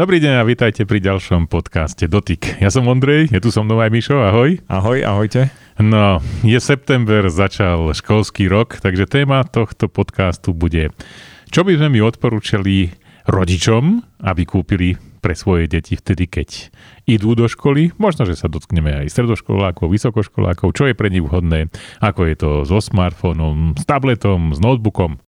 Dobrý 0.00 0.16
deň 0.16 0.40
a 0.40 0.48
vítajte 0.48 0.88
pri 0.88 0.96
ďalšom 0.96 1.44
podcaste 1.44 2.08
Dotyk. 2.08 2.64
Ja 2.64 2.72
som 2.72 2.88
Ondrej, 2.88 3.28
je 3.28 3.36
tu 3.36 3.52
so 3.52 3.60
mnou 3.60 3.84
aj 3.84 3.92
Mišo, 3.92 4.16
ahoj. 4.16 4.56
Ahoj, 4.64 5.04
ahojte. 5.04 5.52
No, 5.76 6.24
je 6.40 6.56
september, 6.56 7.28
začal 7.28 7.92
školský 7.92 8.48
rok, 8.48 8.80
takže 8.80 9.04
téma 9.04 9.44
tohto 9.44 9.92
podcastu 9.92 10.56
bude, 10.56 10.96
čo 11.52 11.68
by 11.68 11.76
sme 11.76 11.92
mi 11.92 12.00
odporúčali 12.00 12.96
rodičom, 13.28 14.00
aby 14.24 14.48
kúpili 14.48 14.96
pre 15.20 15.36
svoje 15.36 15.68
deti 15.68 16.00
vtedy, 16.00 16.32
keď 16.32 16.72
idú 17.04 17.36
do 17.36 17.44
školy. 17.44 17.92
Možno, 18.00 18.24
že 18.24 18.40
sa 18.40 18.48
dotkneme 18.48 19.04
aj 19.04 19.12
stredoškolákov, 19.12 19.84
vysokoškolákov, 19.84 20.80
čo 20.80 20.88
je 20.88 20.96
pre 20.96 21.12
nich 21.12 21.20
vhodné, 21.20 21.68
ako 22.00 22.24
je 22.24 22.36
to 22.40 22.50
so 22.64 22.80
smartfónom, 22.80 23.76
s 23.76 23.84
tabletom, 23.84 24.56
s 24.56 24.64
notebookom. 24.64 25.20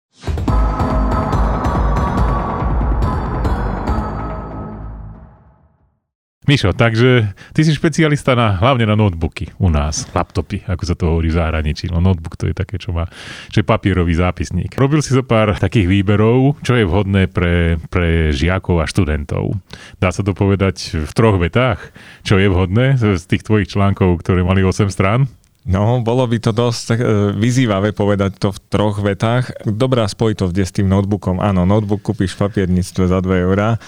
Mišo, 6.50 6.74
takže 6.74 7.30
ty 7.54 7.62
si 7.62 7.70
špecialista 7.70 8.34
na, 8.34 8.58
hlavne 8.58 8.82
na 8.82 8.98
notebooky 8.98 9.54
u 9.62 9.70
nás, 9.70 10.10
laptopy, 10.10 10.66
ako 10.66 10.82
sa 10.82 10.98
to 10.98 11.06
hovorí 11.06 11.30
v 11.30 11.38
zahraničí. 11.38 11.86
No 11.86 12.02
notebook 12.02 12.34
to 12.34 12.50
je 12.50 12.58
také, 12.58 12.74
čo 12.74 12.91
má, 12.91 13.06
čo 13.54 13.62
je 13.62 13.70
papierový 13.70 14.18
zápisník. 14.18 14.74
Robil 14.74 14.98
si 14.98 15.14
zo 15.14 15.22
pár 15.22 15.55
takých 15.55 15.86
výberov, 15.86 16.58
čo 16.66 16.74
je 16.74 16.82
vhodné 16.82 17.30
pre, 17.30 17.78
pre 17.86 18.34
žiakov 18.34 18.82
a 18.82 18.91
študentov. 18.91 19.62
Dá 20.02 20.10
sa 20.10 20.27
to 20.27 20.34
povedať 20.34 21.06
v 21.06 21.12
troch 21.14 21.38
vetách, 21.38 21.94
čo 22.27 22.34
je 22.34 22.50
vhodné 22.50 22.98
z 22.98 23.22
tých 23.30 23.46
tvojich 23.46 23.70
článkov, 23.70 24.19
ktoré 24.19 24.42
mali 24.42 24.66
8 24.66 24.91
strán? 24.91 25.30
No, 25.70 26.02
bolo 26.02 26.27
by 26.27 26.41
to 26.42 26.50
dosť 26.56 26.86
e, 26.96 27.00
vyzývavé 27.36 27.94
povedať 27.94 28.42
to 28.42 28.50
v 28.50 28.58
troch 28.72 28.98
vetách. 28.98 29.55
Dobrá 29.62 30.08
spojitosť 30.08 30.56
je 30.56 30.66
s 30.66 30.74
tým 30.74 30.91
notebookom. 30.91 31.38
Áno, 31.38 31.62
notebook 31.62 32.02
kúpiš 32.02 32.34
v 32.34 32.50
papierníctve 32.50 33.05
za 33.06 33.22
2 33.22 33.44
eurá. 33.46 33.78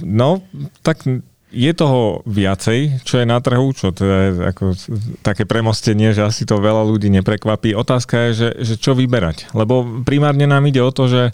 no, 0.00 0.40
tak 0.80 1.04
je 1.54 1.72
toho 1.72 2.26
viacej, 2.26 3.06
čo 3.06 3.22
je 3.22 3.26
na 3.30 3.38
trhu, 3.38 3.70
čo 3.70 3.94
to 3.94 4.02
je 4.02 4.50
ako 4.50 4.74
také 5.22 5.46
premostenie, 5.46 6.10
že 6.10 6.26
asi 6.26 6.42
to 6.42 6.58
veľa 6.58 6.82
ľudí 6.82 7.08
neprekvapí. 7.14 7.72
Otázka 7.72 8.28
je, 8.28 8.30
že, 8.34 8.48
že 8.58 8.74
čo 8.76 8.98
vyberať. 8.98 9.54
Lebo 9.54 10.02
primárne 10.02 10.50
nám 10.50 10.66
ide 10.66 10.82
o 10.82 10.90
to, 10.90 11.06
že 11.06 11.30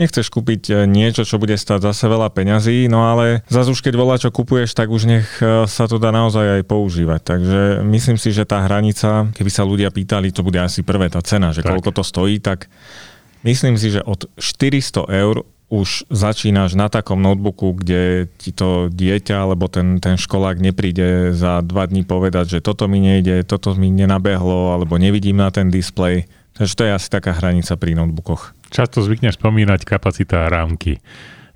nechceš 0.00 0.32
kúpiť 0.32 0.62
e, 0.72 0.74
niečo, 0.88 1.28
čo 1.28 1.36
bude 1.36 1.52
stať 1.52 1.92
zase 1.92 2.08
veľa 2.08 2.32
peňazí, 2.32 2.88
no 2.88 3.04
ale 3.04 3.44
zase 3.52 3.68
už 3.68 3.84
keď 3.84 3.94
volá, 4.00 4.16
čo 4.16 4.32
kupuješ, 4.32 4.72
tak 4.72 4.88
už 4.88 5.04
nech 5.04 5.28
e, 5.44 5.68
sa 5.68 5.84
to 5.84 6.00
dá 6.00 6.08
naozaj 6.08 6.56
aj 6.56 6.62
používať. 6.64 7.20
Takže 7.20 7.60
myslím 7.84 8.16
si, 8.16 8.32
že 8.32 8.48
tá 8.48 8.64
hranica, 8.64 9.28
keby 9.36 9.50
sa 9.52 9.68
ľudia 9.68 9.92
pýtali, 9.92 10.32
to 10.32 10.40
bude 10.40 10.56
asi 10.56 10.80
prvé 10.80 11.12
tá 11.12 11.20
cena, 11.20 11.52
že 11.52 11.60
tak. 11.60 11.76
koľko 11.76 12.00
to 12.00 12.02
stojí, 12.02 12.40
tak 12.40 12.72
myslím 13.44 13.74
si, 13.76 13.92
že 13.94 14.04
od 14.04 14.28
400 14.38 15.06
eur 15.10 15.44
už 15.70 16.10
začínaš 16.10 16.74
na 16.74 16.90
takom 16.90 17.22
notebooku, 17.22 17.78
kde 17.78 18.26
ti 18.42 18.50
to 18.50 18.90
dieťa 18.90 19.46
alebo 19.46 19.70
ten, 19.70 20.02
ten 20.02 20.18
školák 20.18 20.58
nepríde 20.58 21.30
za 21.30 21.62
dva 21.62 21.86
dní 21.86 22.02
povedať, 22.02 22.58
že 22.58 22.60
toto 22.60 22.90
mi 22.90 22.98
nejde, 22.98 23.46
toto 23.46 23.78
mi 23.78 23.94
nenabehlo 23.94 24.74
alebo 24.74 24.98
nevidím 24.98 25.38
na 25.38 25.54
ten 25.54 25.70
displej. 25.70 26.26
Takže 26.58 26.74
to 26.74 26.82
je 26.90 26.92
asi 26.92 27.08
taká 27.08 27.38
hranica 27.38 27.78
pri 27.78 27.94
notebookoch. 27.94 28.50
Často 28.74 28.98
zvykneš 29.06 29.38
spomínať 29.38 29.86
kapacita 29.86 30.50
rámky. 30.50 30.98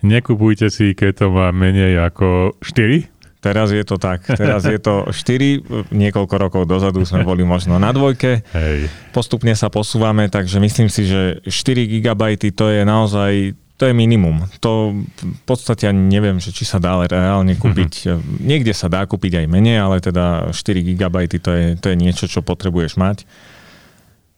Nekupujte 0.06 0.70
si, 0.70 0.94
keď 0.94 1.26
to 1.26 1.26
má 1.34 1.50
menej 1.50 1.98
ako 1.98 2.54
4, 2.62 3.13
Teraz 3.44 3.68
je 3.68 3.84
to 3.84 4.00
tak. 4.00 4.24
Teraz 4.24 4.64
je 4.64 4.80
to 4.80 5.12
4, 5.12 5.92
niekoľko 5.92 6.34
rokov 6.40 6.62
dozadu 6.64 7.04
sme 7.04 7.28
boli 7.28 7.44
možno 7.44 7.76
na 7.76 7.92
dvojke. 7.92 8.40
Hej. 8.56 8.88
Postupne 9.12 9.52
sa 9.52 9.68
posúvame, 9.68 10.32
takže 10.32 10.56
myslím 10.64 10.88
si, 10.88 11.04
že 11.04 11.44
4 11.44 12.00
GB 12.00 12.22
to 12.56 12.72
je 12.72 12.80
naozaj 12.88 13.52
to 13.74 13.90
je 13.90 13.94
minimum. 13.94 14.46
To 14.62 14.94
v 15.18 15.42
podstate 15.44 15.90
ani 15.90 16.06
neviem, 16.06 16.38
že 16.38 16.54
či 16.54 16.62
sa 16.62 16.78
dá 16.78 16.94
reálne 17.04 17.58
kúpiť. 17.58 18.06
Mm-hmm. 18.06 18.46
Niekde 18.46 18.72
sa 18.72 18.86
dá 18.86 19.02
kúpiť 19.02 19.44
aj 19.44 19.46
menej, 19.50 19.82
ale 19.82 19.98
teda 19.98 20.54
4 20.54 20.94
GB 20.94 21.16
to 21.42 21.50
je, 21.50 21.66
to 21.76 21.86
je 21.90 21.96
niečo, 21.98 22.30
čo 22.30 22.40
potrebuješ 22.40 22.94
mať. 22.96 23.26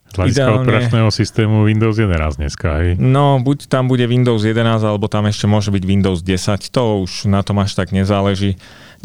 Z 0.07 0.15
hľadiska 0.15 0.39
Ideálne... 0.39 0.63
operačného 0.63 1.09
systému 1.11 1.55
Windows 1.67 1.99
11 1.99 2.39
dneska, 2.39 2.67
hej? 2.79 2.89
No, 2.95 3.43
buď 3.43 3.67
tam 3.67 3.91
bude 3.91 4.07
Windows 4.07 4.41
11, 4.41 4.81
alebo 4.83 5.11
tam 5.11 5.27
ešte 5.27 5.45
môže 5.45 5.69
byť 5.69 5.83
Windows 5.83 6.23
10. 6.23 6.71
To 6.71 7.03
už 7.03 7.27
na 7.27 7.43
tom 7.43 7.59
až 7.59 7.75
tak 7.75 7.91
nezáleží. 7.91 8.55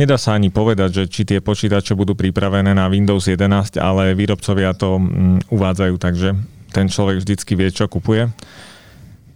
Nedá 0.01 0.17
sa 0.17 0.33
ani 0.33 0.49
povedať, 0.49 0.91
že 0.91 1.05
či 1.11 1.23
tie 1.29 1.39
počítače 1.45 1.93
budú 1.93 2.17
pripravené 2.17 2.73
na 2.73 2.89
Windows 2.89 3.29
11, 3.29 3.77
ale 3.77 4.17
výrobcovia 4.17 4.73
to 4.73 4.97
mm, 4.97 5.53
uvádzajú, 5.53 5.95
takže 6.01 6.29
ten 6.73 6.87
človek 6.89 7.21
vždycky 7.21 7.53
vie, 7.53 7.69
čo 7.69 7.85
kupuje. 7.91 8.33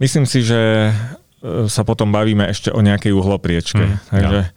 Myslím 0.01 0.25
si, 0.25 0.41
že 0.41 0.89
e, 0.89 0.91
sa 1.69 1.85
potom 1.85 2.09
bavíme 2.09 2.49
ešte 2.49 2.73
o 2.73 2.81
nejakej 2.81 3.13
uhlopriečke. 3.13 3.85
Mm, 3.85 3.97
Takže 4.09 4.39
ja. 4.49 4.51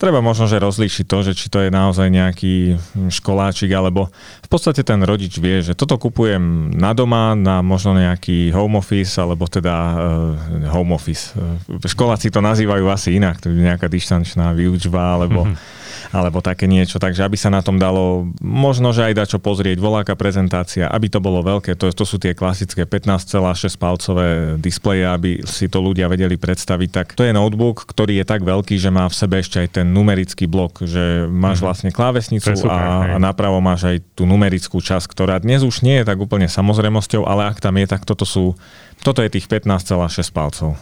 Treba 0.00 0.24
možno, 0.24 0.48
že 0.48 0.56
rozlíšiť 0.56 1.04
to, 1.04 1.18
že 1.20 1.32
či 1.36 1.52
to 1.52 1.60
je 1.60 1.68
naozaj 1.68 2.08
nejaký 2.08 2.80
školáčik, 3.12 3.68
alebo 3.76 4.08
v 4.40 4.48
podstate 4.48 4.80
ten 4.80 5.04
rodič 5.04 5.36
vie, 5.36 5.60
že 5.60 5.76
toto 5.76 6.00
kupujem 6.00 6.72
na 6.72 6.96
doma, 6.96 7.36
na 7.36 7.60
možno 7.60 7.92
nejaký 7.92 8.48
home 8.56 8.80
office, 8.80 9.20
alebo 9.20 9.44
teda 9.44 9.74
uh, 9.76 10.72
home 10.72 10.96
office. 10.96 11.36
Školáci 11.84 12.32
to 12.32 12.40
nazývajú 12.40 12.88
asi 12.88 13.20
inak, 13.20 13.44
to 13.44 13.52
je 13.52 13.60
nejaká 13.60 13.92
dištančná 13.92 14.56
výučba, 14.56 15.20
alebo 15.20 15.44
mm-hmm 15.44 15.79
alebo 16.08 16.40
také 16.40 16.64
niečo. 16.64 16.96
Takže 16.96 17.24
aby 17.24 17.36
sa 17.36 17.52
na 17.52 17.60
tom 17.60 17.76
dalo 17.76 18.32
možno, 18.40 18.96
že 18.96 19.04
aj 19.06 19.28
čo 19.30 19.38
pozrieť, 19.38 19.76
voláka 19.78 20.16
prezentácia, 20.16 20.88
aby 20.88 21.12
to 21.12 21.20
bolo 21.20 21.44
veľké, 21.44 21.76
to, 21.76 21.92
to 21.92 22.04
sú 22.08 22.16
tie 22.16 22.32
klasické 22.32 22.88
15,6 22.88 23.36
palcové 23.76 24.56
displeje, 24.56 25.04
aby 25.04 25.44
si 25.44 25.68
to 25.68 25.78
ľudia 25.84 26.08
vedeli 26.08 26.40
predstaviť, 26.40 26.88
tak 26.90 27.06
to 27.12 27.22
je 27.22 27.36
notebook, 27.36 27.84
ktorý 27.84 28.22
je 28.22 28.26
tak 28.26 28.42
veľký, 28.42 28.80
že 28.80 28.88
má 28.88 29.06
v 29.06 29.14
sebe 29.14 29.38
ešte 29.38 29.60
aj 29.60 29.68
ten 29.80 29.86
numerický 29.92 30.48
blok, 30.48 30.82
že 30.88 31.28
máš 31.28 31.60
mm. 31.60 31.64
vlastne 31.64 31.90
klávesnicu 31.92 32.56
super, 32.56 32.72
a, 32.72 33.14
a 33.14 33.18
napravo 33.20 33.60
máš 33.60 33.86
aj 33.86 33.96
tú 34.16 34.24
numerickú 34.24 34.80
časť, 34.80 35.06
ktorá 35.06 35.36
dnes 35.38 35.62
už 35.62 35.84
nie 35.84 36.00
je 36.00 36.08
tak 36.08 36.18
úplne 36.18 36.48
samozrejmosťou, 36.48 37.28
ale 37.28 37.52
ak 37.52 37.60
tam 37.60 37.76
je, 37.76 37.86
tak 37.86 38.02
toto 38.08 38.24
sú 38.24 38.56
toto 39.00 39.24
je 39.24 39.32
tých 39.32 39.48
15,6 39.48 39.96
palcov. 40.28 40.76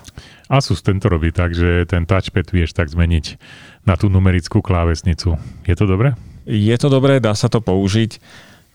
Asus 0.49 0.81
tento 0.81 1.13
robí 1.13 1.29
tak, 1.29 1.53
že 1.53 1.85
ten 1.85 2.09
touchpad 2.09 2.49
vieš 2.49 2.73
tak 2.73 2.89
zmeniť 2.89 3.37
na 3.85 4.01
tú 4.01 4.09
numerickú 4.09 4.65
klávesnicu. 4.65 5.37
Je 5.69 5.77
to 5.77 5.85
dobré? 5.85 6.17
Je 6.49 6.73
to 6.81 6.89
dobré, 6.89 7.21
dá 7.21 7.37
sa 7.37 7.53
to 7.53 7.61
použiť. 7.61 8.17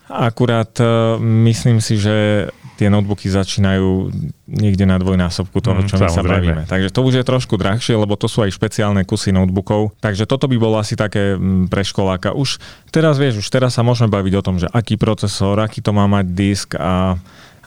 Akurát 0.06 0.70
uh, 0.78 1.18
myslím 1.18 1.82
si, 1.82 1.98
že 1.98 2.46
tie 2.74 2.90
notebooky 2.90 3.30
začínajú 3.30 4.10
niekde 4.50 4.84
na 4.84 4.98
dvojnásobku 4.98 5.62
toho, 5.62 5.82
mm, 5.82 5.88
čo 5.88 5.96
my 5.98 6.10
sa 6.10 6.22
bavíme. 6.26 6.62
Takže 6.66 6.90
to 6.90 7.00
už 7.06 7.22
je 7.22 7.24
trošku 7.24 7.54
drahšie, 7.54 7.94
lebo 7.94 8.18
to 8.18 8.26
sú 8.26 8.42
aj 8.42 8.50
špeciálne 8.50 9.06
kusy 9.06 9.30
notebookov. 9.30 9.94
Takže 10.02 10.26
toto 10.26 10.50
by 10.50 10.56
bolo 10.58 10.76
asi 10.78 10.98
také 10.98 11.38
pre 11.70 11.82
školáka. 11.86 12.34
Už 12.34 12.58
teraz 12.90 13.16
vieš, 13.16 13.46
už 13.46 13.48
teraz 13.48 13.78
sa 13.78 13.86
môžeme 13.86 14.10
baviť 14.10 14.34
o 14.34 14.42
tom, 14.42 14.56
že 14.58 14.66
aký 14.70 14.98
procesor, 14.98 15.58
aký 15.62 15.78
to 15.78 15.94
má 15.94 16.10
mať 16.10 16.26
disk 16.34 16.74
a 16.74 17.18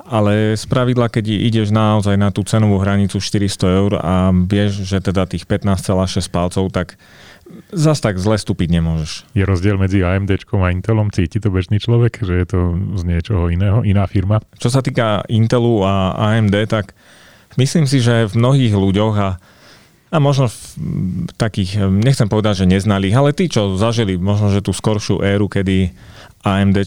ale 0.07 0.55
z 0.55 0.63
pravidla, 0.71 1.11
keď 1.11 1.27
ideš 1.27 1.69
naozaj 1.75 2.15
na 2.15 2.31
tú 2.31 2.41
cenovú 2.47 2.79
hranicu 2.79 3.19
400 3.19 3.79
eur 3.79 3.91
a 3.99 4.31
vieš, 4.31 4.87
že 4.87 5.03
teda 5.03 5.27
tých 5.27 5.43
15,6 5.43 6.31
palcov, 6.31 6.71
tak 6.71 6.95
zas 7.71 7.99
tak 7.99 8.19
zle 8.19 8.39
stúpiť 8.39 8.71
nemôžeš. 8.79 9.27
Je 9.35 9.43
rozdiel 9.43 9.75
medzi 9.79 10.03
AMD 10.03 10.31
a 10.31 10.67
Intelom? 10.71 11.11
Cíti 11.11 11.39
to 11.39 11.51
bežný 11.51 11.79
človek, 11.79 12.23
že 12.23 12.33
je 12.33 12.45
to 12.47 12.59
z 12.99 13.03
niečoho 13.03 13.51
iného, 13.51 13.83
iná 13.83 14.07
firma? 14.07 14.43
Čo 14.59 14.71
sa 14.71 14.79
týka 14.79 15.27
Intelu 15.27 15.83
a 15.83 16.15
AMD, 16.15 16.55
tak 16.67 16.95
myslím 17.59 17.87
si, 17.87 17.99
že 17.99 18.27
v 18.27 18.33
mnohých 18.35 18.75
ľuďoch 18.75 19.15
a 19.19 19.29
a 20.07 20.23
možno 20.23 20.47
v 20.47 20.59
takých, 21.35 21.83
nechcem 21.83 22.31
povedať, 22.31 22.63
že 22.63 22.71
neznalých, 22.71 23.15
ale 23.19 23.35
tí, 23.35 23.51
čo 23.51 23.75
zažili 23.75 24.15
možno, 24.15 24.55
že 24.55 24.63
tú 24.63 24.71
skoršiu 24.71 25.19
éru, 25.19 25.51
kedy 25.51 25.91
AMD 26.45 26.77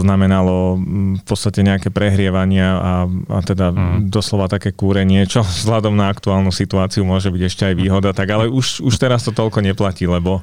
znamenalo 0.00 0.80
mm, 0.80 1.22
v 1.22 1.24
podstate 1.24 1.60
nejaké 1.60 1.92
prehrievania 1.92 2.68
a, 2.76 2.92
a 3.08 3.38
teda 3.44 3.70
mm. 3.70 4.08
doslova 4.08 4.48
také 4.48 4.72
kúrenie, 4.72 5.28
čo 5.28 5.44
vzhľadom 5.64 5.94
na 5.94 6.08
aktuálnu 6.10 6.50
situáciu 6.50 7.04
môže 7.04 7.28
byť 7.28 7.42
ešte 7.44 7.62
aj 7.68 7.74
výhoda, 7.76 8.10
tak 8.16 8.32
ale 8.32 8.48
už, 8.48 8.80
už 8.82 8.94
teraz 8.96 9.22
to 9.24 9.32
toľko 9.32 9.60
neplatí, 9.60 10.08
lebo 10.08 10.42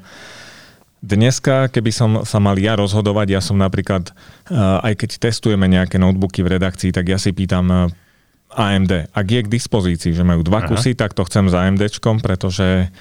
Dneska, 1.01 1.73
keby 1.73 1.89
som 1.89 2.09
sa 2.21 2.37
mal 2.37 2.61
ja 2.61 2.77
rozhodovať, 2.77 3.33
ja 3.33 3.41
som 3.41 3.57
napríklad, 3.57 4.13
eh, 4.13 4.53
aj 4.53 5.01
keď 5.01 5.09
testujeme 5.17 5.65
nejaké 5.65 5.97
notebooky 5.97 6.45
v 6.45 6.61
redakcii, 6.61 6.93
tak 6.93 7.09
ja 7.09 7.17
si 7.17 7.33
pýtam 7.33 7.65
eh, 7.73 7.89
AMD. 8.53 9.09
Ak 9.09 9.25
je 9.25 9.41
k 9.41 9.49
dispozícii, 9.49 10.13
že 10.13 10.21
majú 10.21 10.45
dva 10.45 10.61
Aha. 10.61 10.69
kusy, 10.69 10.93
tak 10.93 11.17
to 11.17 11.25
chcem 11.25 11.49
s 11.49 11.57
AMD, 11.57 11.81
pretože 12.21 12.93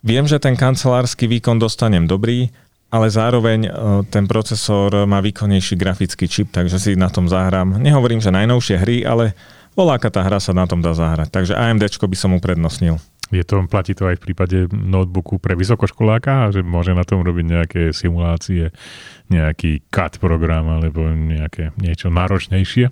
viem, 0.00 0.24
že 0.24 0.40
ten 0.40 0.56
kancelársky 0.56 1.28
výkon 1.28 1.60
dostanem 1.60 2.08
dobrý, 2.08 2.48
ale 2.88 3.06
zároveň 3.12 3.60
e, 3.68 3.70
ten 4.08 4.24
procesor 4.24 5.04
má 5.04 5.20
výkonnejší 5.20 5.76
grafický 5.76 6.24
čip, 6.24 6.48
takže 6.52 6.80
si 6.80 6.90
na 6.96 7.12
tom 7.12 7.28
zahrám. 7.28 7.76
Nehovorím, 7.76 8.24
že 8.24 8.32
najnovšie 8.32 8.76
hry, 8.80 8.96
ale 9.04 9.36
voláka 9.76 10.08
tá 10.08 10.24
hra 10.24 10.40
sa 10.40 10.56
na 10.56 10.64
tom 10.64 10.80
dá 10.80 10.96
zahrať. 10.96 11.28
Takže 11.28 11.52
AMD 11.52 11.84
by 11.84 12.16
som 12.16 12.32
uprednostnil. 12.32 12.96
Je 13.28 13.44
to, 13.44 13.60
platí 13.68 13.92
to 13.92 14.08
aj 14.08 14.16
v 14.16 14.24
prípade 14.24 14.56
notebooku 14.72 15.36
pre 15.36 15.52
vysokoškoláka, 15.52 16.48
že 16.48 16.64
môže 16.64 16.96
na 16.96 17.04
tom 17.04 17.20
robiť 17.20 17.44
nejaké 17.44 17.82
simulácie, 17.92 18.72
nejaký 19.28 19.84
CAD 19.92 20.16
program 20.16 20.64
alebo 20.72 21.12
nejaké 21.12 21.76
niečo 21.76 22.08
náročnejšie? 22.08 22.88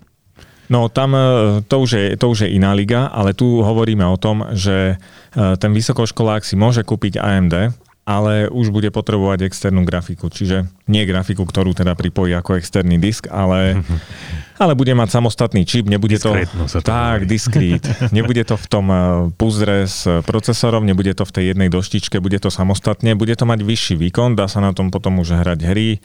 No 0.69 0.93
tam 0.93 1.17
e, 1.17 1.21
to 1.65 1.77
už, 1.81 1.91
je, 1.97 2.05
to 2.21 2.27
už 2.29 2.39
je 2.45 2.53
iná 2.53 2.77
liga, 2.77 3.09
ale 3.09 3.33
tu 3.33 3.65
hovoríme 3.65 4.05
o 4.05 4.21
tom, 4.21 4.45
že 4.53 5.01
e, 5.01 5.57
ten 5.57 5.73
vysokoškolák 5.73 6.45
si 6.45 6.59
môže 6.59 6.85
kúpiť 6.85 7.17
AMD, 7.17 7.73
ale 8.07 8.47
už 8.47 8.71
bude 8.71 8.95
potrebovať 8.95 9.51
externú 9.51 9.83
grafiku. 9.83 10.31
Čiže 10.31 10.71
nie 10.87 11.03
grafiku, 11.03 11.43
ktorú 11.43 11.75
teda 11.75 11.99
pripojí 11.99 12.39
ako 12.39 12.55
externý 12.55 13.03
disk, 13.03 13.27
ale, 13.27 13.83
ale 14.63 14.79
bude 14.79 14.95
mať 14.95 15.11
samostatný 15.11 15.67
čip, 15.67 15.91
nebude 15.91 16.23
to... 16.23 16.31
Sa 16.71 16.79
to 16.79 16.87
tak, 16.87 17.27
diskrét. 17.27 17.83
Nebude 18.17 18.47
to 18.47 18.55
v 18.55 18.67
tom 18.71 18.87
e, 18.95 18.97
puzzle 19.35 19.91
s 19.91 20.07
procesorom, 20.23 20.87
nebude 20.87 21.19
to 21.19 21.27
v 21.27 21.35
tej 21.35 21.45
jednej 21.53 21.67
doštičke, 21.67 22.23
bude 22.23 22.39
to 22.39 22.47
samostatne, 22.47 23.19
bude 23.19 23.35
to 23.35 23.43
mať 23.43 23.67
vyšší 23.67 23.95
výkon, 23.99 24.39
dá 24.39 24.47
sa 24.47 24.63
na 24.63 24.71
tom 24.71 24.95
potom 24.95 25.19
už 25.19 25.43
hrať 25.43 25.67
hry, 25.67 25.99
e, 25.99 26.01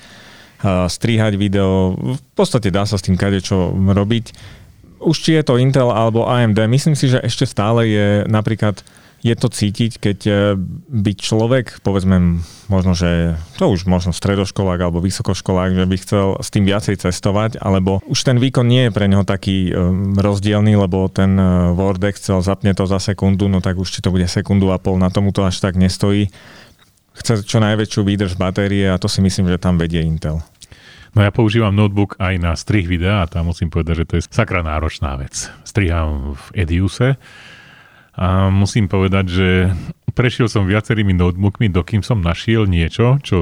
strihať 0.89 1.38
video, 1.38 1.94
v 1.94 2.21
podstate 2.33 2.74
dá 2.74 2.89
sa 2.89 2.98
s 2.98 3.06
tým 3.06 3.13
kadečo 3.13 3.77
robiť. 3.77 4.33
Už 5.06 5.18
či 5.21 5.38
je 5.38 5.45
to 5.45 5.62
Intel 5.62 5.94
alebo 5.94 6.25
AMD, 6.25 6.65
myslím 6.65 6.98
si, 6.98 7.13
že 7.13 7.21
ešte 7.21 7.45
stále 7.45 7.86
je 7.86 8.07
napríklad 8.25 8.81
je 9.21 9.35
to 9.38 9.47
cítiť, 9.53 9.91
keď 10.01 10.19
e, 10.25 10.33
by 10.89 11.12
človek, 11.13 11.85
povedzme, 11.85 12.41
možno, 12.65 12.97
že 12.97 13.38
to 13.62 13.69
už 13.69 13.85
možno 13.85 14.18
stredoškolák 14.18 14.81
alebo 14.81 14.97
vysokoškolák, 14.97 15.77
že 15.77 15.85
by 15.85 15.95
chcel 16.01 16.27
s 16.41 16.50
tým 16.50 16.65
viacej 16.65 16.97
cestovať, 16.97 17.62
alebo 17.62 18.01
už 18.09 18.18
ten 18.25 18.41
výkon 18.41 18.65
nie 18.65 18.89
je 18.89 18.91
pre 18.91 19.06
neho 19.06 19.21
taký 19.21 19.69
e, 19.69 19.73
rozdielný, 20.18 20.73
lebo 20.73 21.06
ten 21.06 21.38
e, 21.38 21.73
Word 21.77 22.01
Excel 22.01 22.41
zapne 22.41 22.73
to 22.73 22.89
za 22.89 22.97
sekundu, 22.97 23.45
no 23.45 23.62
tak 23.62 23.77
už 23.77 23.94
či 23.94 24.01
to 24.01 24.09
bude 24.09 24.25
sekundu 24.25 24.73
a 24.73 24.81
pol, 24.81 24.97
na 24.97 25.13
tomu 25.13 25.29
to 25.29 25.45
až 25.45 25.62
tak 25.62 25.77
nestojí. 25.77 26.33
Chce 27.13 27.45
čo 27.45 27.62
najväčšiu 27.62 28.01
výdrž 28.01 28.33
batérie 28.41 28.89
a 28.89 28.97
to 28.97 29.06
si 29.06 29.21
myslím, 29.21 29.53
že 29.53 29.62
tam 29.62 29.77
vedie 29.77 30.01
Intel. 30.01 30.41
No 31.12 31.27
ja 31.27 31.29
používam 31.29 31.75
notebook 31.75 32.15
aj 32.24 32.39
na 32.39 32.56
strih 32.56 32.88
videa 32.88 33.27
a 33.27 33.29
tam 33.29 33.51
musím 33.51 33.67
povedať, 33.67 33.95
že 34.01 34.07
to 34.07 34.13
je 34.17 34.24
sakra 34.31 34.63
náročná 34.63 35.19
vec. 35.19 35.51
Striham 35.67 36.39
v 36.39 36.63
Ediuse, 36.63 37.19
a 38.11 38.51
musím 38.51 38.91
povedať, 38.91 39.25
že 39.31 39.49
prešiel 40.11 40.51
som 40.51 40.67
viacerými 40.67 41.15
notebookmi, 41.15 41.71
dokým 41.71 42.03
som 42.03 42.19
našiel 42.19 42.67
niečo, 42.67 43.23
čo 43.23 43.37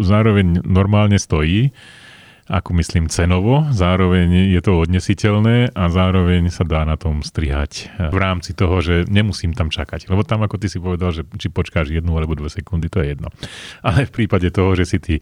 zároveň 0.00 0.64
normálne 0.64 1.20
stojí 1.20 1.70
ako 2.44 2.76
myslím 2.76 3.08
cenovo, 3.08 3.64
zároveň 3.72 4.52
je 4.52 4.60
to 4.60 4.76
odnesiteľné 4.84 5.72
a 5.72 5.88
zároveň 5.88 6.52
sa 6.52 6.68
dá 6.68 6.84
na 6.84 7.00
tom 7.00 7.24
strihať 7.24 7.88
v 8.12 8.18
rámci 8.20 8.52
toho, 8.52 8.84
že 8.84 9.08
nemusím 9.08 9.56
tam 9.56 9.72
čakať. 9.72 10.12
Lebo 10.12 10.28
tam, 10.28 10.44
ako 10.44 10.60
ty 10.60 10.68
si 10.68 10.76
povedal, 10.76 11.08
že 11.16 11.24
či 11.40 11.48
počkáš 11.48 11.88
jednu 11.88 12.12
alebo 12.12 12.36
dve 12.36 12.52
sekundy, 12.52 12.92
to 12.92 13.00
je 13.00 13.16
jedno. 13.16 13.32
Ale 13.86 14.04
v 14.04 14.12
prípade 14.12 14.52
toho, 14.52 14.76
že 14.76 14.84
si 14.84 14.98
ty 15.00 15.14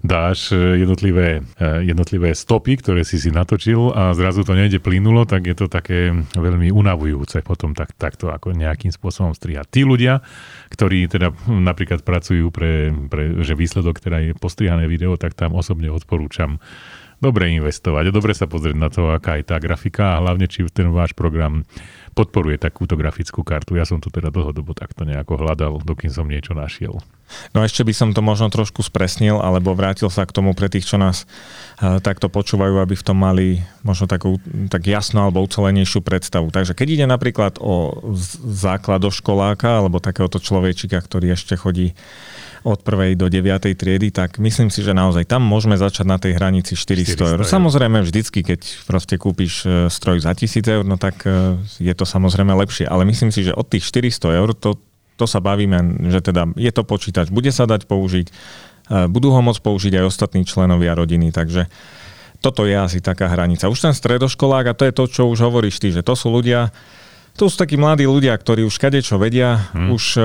dáš 0.00 0.54
jednotlivé, 0.54 1.44
jednotlivé 1.60 2.32
stopy, 2.32 2.78
ktoré 2.80 3.02
si 3.02 3.18
si 3.18 3.34
natočil 3.34 3.90
a 3.92 4.14
zrazu 4.14 4.46
to 4.46 4.54
nejde 4.54 4.78
plynulo, 4.78 5.26
tak 5.26 5.50
je 5.50 5.56
to 5.58 5.66
také 5.66 6.14
veľmi 6.38 6.70
unavujúce 6.70 7.42
potom 7.42 7.74
tak, 7.74 7.92
takto 7.98 8.30
ako 8.30 8.54
nejakým 8.54 8.94
spôsobom 8.94 9.34
strihať. 9.34 9.68
Tí 9.68 9.82
ľudia, 9.82 10.22
ktorí 10.70 11.10
teda 11.10 11.34
napríklad 11.50 12.06
pracujú 12.06 12.48
pre, 12.54 12.94
pre 13.10 13.42
že 13.42 13.58
výsledok 13.58 13.98
teda 13.98 14.22
je 14.22 14.32
postrihané 14.38 14.86
video, 14.86 15.18
tak 15.18 15.34
tam 15.34 15.52
osobne 15.52 15.92
odporúčam 15.92 16.59
dobre 17.20 17.52
investovať 17.52 18.08
a 18.08 18.16
dobre 18.16 18.32
sa 18.32 18.48
pozrieť 18.48 18.76
na 18.80 18.88
to, 18.88 19.12
aká 19.12 19.36
je 19.36 19.44
tá 19.44 19.60
grafika 19.60 20.16
a 20.16 20.20
hlavne, 20.24 20.48
či 20.48 20.64
ten 20.72 20.88
váš 20.88 21.12
program 21.12 21.68
podporuje 22.16 22.58
takúto 22.58 22.98
grafickú 22.98 23.46
kartu. 23.46 23.78
Ja 23.78 23.86
som 23.86 24.02
to 24.02 24.10
teda 24.10 24.34
dlhodobo 24.34 24.74
takto 24.74 25.06
nejako 25.06 25.46
hľadal, 25.46 25.78
dokým 25.84 26.10
som 26.10 26.26
niečo 26.26 26.56
našiel. 26.56 26.98
No 27.54 27.62
ešte 27.62 27.86
by 27.86 27.94
som 27.94 28.10
to 28.10 28.18
možno 28.24 28.50
trošku 28.50 28.82
spresnil, 28.82 29.38
alebo 29.38 29.70
vrátil 29.78 30.10
sa 30.10 30.26
k 30.26 30.34
tomu 30.34 30.50
pre 30.50 30.66
tých, 30.66 30.90
čo 30.90 30.98
nás 30.98 31.22
uh, 31.78 32.02
takto 32.02 32.26
počúvajú, 32.26 32.82
aby 32.82 32.98
v 32.98 33.06
tom 33.06 33.22
mali 33.22 33.62
možno 33.86 34.10
takú 34.10 34.42
tak 34.66 34.90
jasnú 34.90 35.22
alebo 35.22 35.44
ucelenejšiu 35.46 36.02
predstavu. 36.02 36.50
Takže 36.50 36.74
keď 36.74 36.86
ide 36.90 37.06
napríklad 37.06 37.62
o 37.62 38.02
základoškoláka 38.50 39.78
alebo 39.78 40.02
takéhoto 40.02 40.42
človečika, 40.42 40.98
ktorý 40.98 41.38
ešte 41.38 41.54
chodí 41.54 41.94
od 42.60 42.84
prvej 42.84 43.16
do 43.16 43.32
9. 43.32 43.72
triedy, 43.72 44.12
tak 44.12 44.36
myslím 44.36 44.68
si, 44.68 44.84
že 44.84 44.92
naozaj 44.92 45.24
tam 45.24 45.40
môžeme 45.40 45.80
začať 45.80 46.04
na 46.04 46.20
tej 46.20 46.36
hranici 46.36 46.76
400, 46.76 47.16
400 47.16 47.32
eur. 47.32 47.38
Samozrejme 47.48 48.04
vždycky, 48.04 48.44
keď 48.44 48.60
proste 48.84 49.16
kúpiš 49.16 49.64
e, 49.64 49.68
stroj 49.88 50.20
za 50.20 50.36
1000 50.36 50.60
eur, 50.68 50.84
no 50.84 51.00
tak 51.00 51.24
e, 51.24 51.56
je 51.80 51.94
to 51.96 52.04
samozrejme 52.04 52.52
lepšie. 52.52 52.84
Ale 52.84 53.08
myslím 53.08 53.32
si, 53.32 53.48
že 53.48 53.56
od 53.56 53.64
tých 53.64 53.88
400 53.88 54.40
eur 54.44 54.52
to, 54.52 54.76
to 55.16 55.24
sa 55.24 55.40
bavíme, 55.40 56.04
že 56.12 56.20
teda 56.20 56.52
je 56.52 56.68
to 56.68 56.84
počítač, 56.84 57.32
bude 57.32 57.48
sa 57.48 57.64
dať 57.64 57.88
použiť, 57.88 58.26
e, 58.28 58.32
budú 59.08 59.32
ho 59.32 59.40
môcť 59.40 59.60
použiť 59.64 59.92
aj 59.96 60.04
ostatní 60.04 60.44
členovia 60.44 60.92
rodiny, 60.92 61.32
takže 61.32 61.64
toto 62.44 62.68
je 62.68 62.76
asi 62.76 63.00
taká 63.00 63.28
hranica. 63.28 63.72
Už 63.72 63.80
ten 63.80 63.96
stredoškolák, 63.96 64.72
a 64.72 64.76
to 64.76 64.84
je 64.88 64.92
to, 64.92 65.04
čo 65.08 65.22
už 65.28 65.44
hovoríš 65.44 65.80
ty, 65.80 65.92
že 65.92 66.04
to 66.04 66.12
sú 66.12 66.32
ľudia, 66.32 66.72
to 67.40 67.48
sú 67.48 67.56
takí 67.56 67.80
mladí 67.80 68.04
ľudia, 68.04 68.36
ktorí 68.36 68.68
už 68.68 68.76
kade 68.76 69.00
čo 69.00 69.16
vedia, 69.16 69.72
hmm. 69.72 69.88
už 69.96 70.04
uh, 70.20 70.24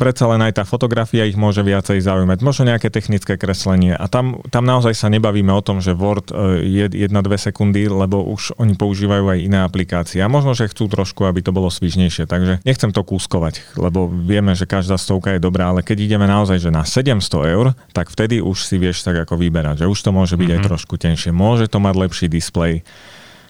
predsa 0.00 0.24
len 0.32 0.40
aj 0.48 0.56
tá 0.56 0.64
fotografia 0.64 1.28
ich 1.28 1.36
môže 1.36 1.60
viacej 1.60 2.00
zaujímať, 2.00 2.40
možno 2.40 2.72
nejaké 2.72 2.88
technické 2.88 3.36
kreslenie. 3.36 3.92
A 3.92 4.08
tam, 4.08 4.40
tam 4.48 4.64
naozaj 4.64 4.96
sa 4.96 5.12
nebavíme 5.12 5.52
o 5.52 5.60
tom, 5.60 5.84
že 5.84 5.92
Word 5.92 6.32
uh, 6.32 6.56
je 6.64 6.88
1-2 6.88 7.12
sekundy, 7.36 7.92
lebo 7.92 8.24
už 8.24 8.56
oni 8.56 8.80
používajú 8.80 9.28
aj 9.28 9.38
iné 9.44 9.60
aplikácie. 9.60 10.24
A 10.24 10.32
možno, 10.32 10.56
že 10.56 10.72
chcú 10.72 10.88
trošku, 10.88 11.28
aby 11.28 11.44
to 11.44 11.52
bolo 11.52 11.68
svižnejšie, 11.68 12.24
takže 12.24 12.64
nechcem 12.64 12.96
to 12.96 13.04
kúskovať, 13.04 13.76
lebo 13.76 14.08
vieme, 14.08 14.56
že 14.56 14.64
každá 14.64 14.96
stovka 14.96 15.36
je 15.36 15.44
dobrá, 15.44 15.68
ale 15.68 15.84
keď 15.84 16.00
ideme 16.00 16.24
naozaj 16.24 16.64
že 16.64 16.72
na 16.72 16.88
700 16.88 17.28
eur, 17.44 17.76
tak 17.92 18.08
vtedy 18.08 18.40
už 18.40 18.64
si 18.64 18.80
vieš 18.80 19.04
tak 19.04 19.20
ako 19.20 19.36
vyberať, 19.36 19.84
že 19.84 19.90
už 19.92 20.00
to 20.00 20.16
môže 20.16 20.40
byť 20.40 20.48
hmm. 20.48 20.56
aj 20.56 20.64
trošku 20.64 20.96
tenšie, 20.96 21.28
môže 21.28 21.68
to 21.68 21.76
mať 21.76 21.94
lepší 22.08 22.26
displej, 22.32 22.80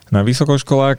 na 0.08 0.24
vysokoškolák, 0.24 0.98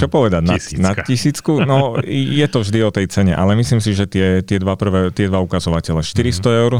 čo 0.00 0.06
povedať, 0.06 0.42
na, 0.44 0.56
na 0.80 0.92
tisícku? 0.94 1.62
No, 1.62 1.98
je 2.06 2.46
to 2.46 2.62
vždy 2.62 2.78
o 2.86 2.90
tej 2.94 3.06
cene, 3.10 3.32
ale 3.34 3.58
myslím 3.58 3.82
si, 3.82 3.94
že 3.94 4.06
tie, 4.06 4.40
tie, 4.46 4.62
dva, 4.62 4.78
prvé, 4.78 5.10
tie 5.10 5.26
dva 5.26 5.42
ukazovatele, 5.42 6.02
400 6.02 6.14
mm-hmm. 6.14 6.62
eur, 6.62 6.72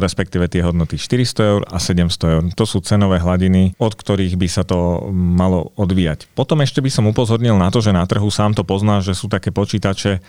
respektíve 0.00 0.48
tie 0.48 0.64
hodnoty 0.64 0.96
400 0.96 1.52
eur 1.52 1.62
a 1.68 1.76
700 1.76 2.34
eur, 2.34 2.42
to 2.56 2.64
sú 2.64 2.80
cenové 2.80 3.20
hladiny, 3.20 3.76
od 3.76 3.92
ktorých 3.92 4.34
by 4.40 4.48
sa 4.48 4.64
to 4.64 5.08
malo 5.12 5.70
odvíjať. 5.76 6.30
Potom 6.32 6.64
ešte 6.64 6.80
by 6.80 6.90
som 6.92 7.04
upozornil 7.08 7.56
na 7.60 7.68
to, 7.68 7.84
že 7.84 7.92
na 7.92 8.04
trhu 8.08 8.28
sám 8.32 8.56
to 8.56 8.64
pozná, 8.64 9.04
že 9.04 9.12
sú 9.12 9.28
také 9.28 9.52
počítače, 9.52 10.20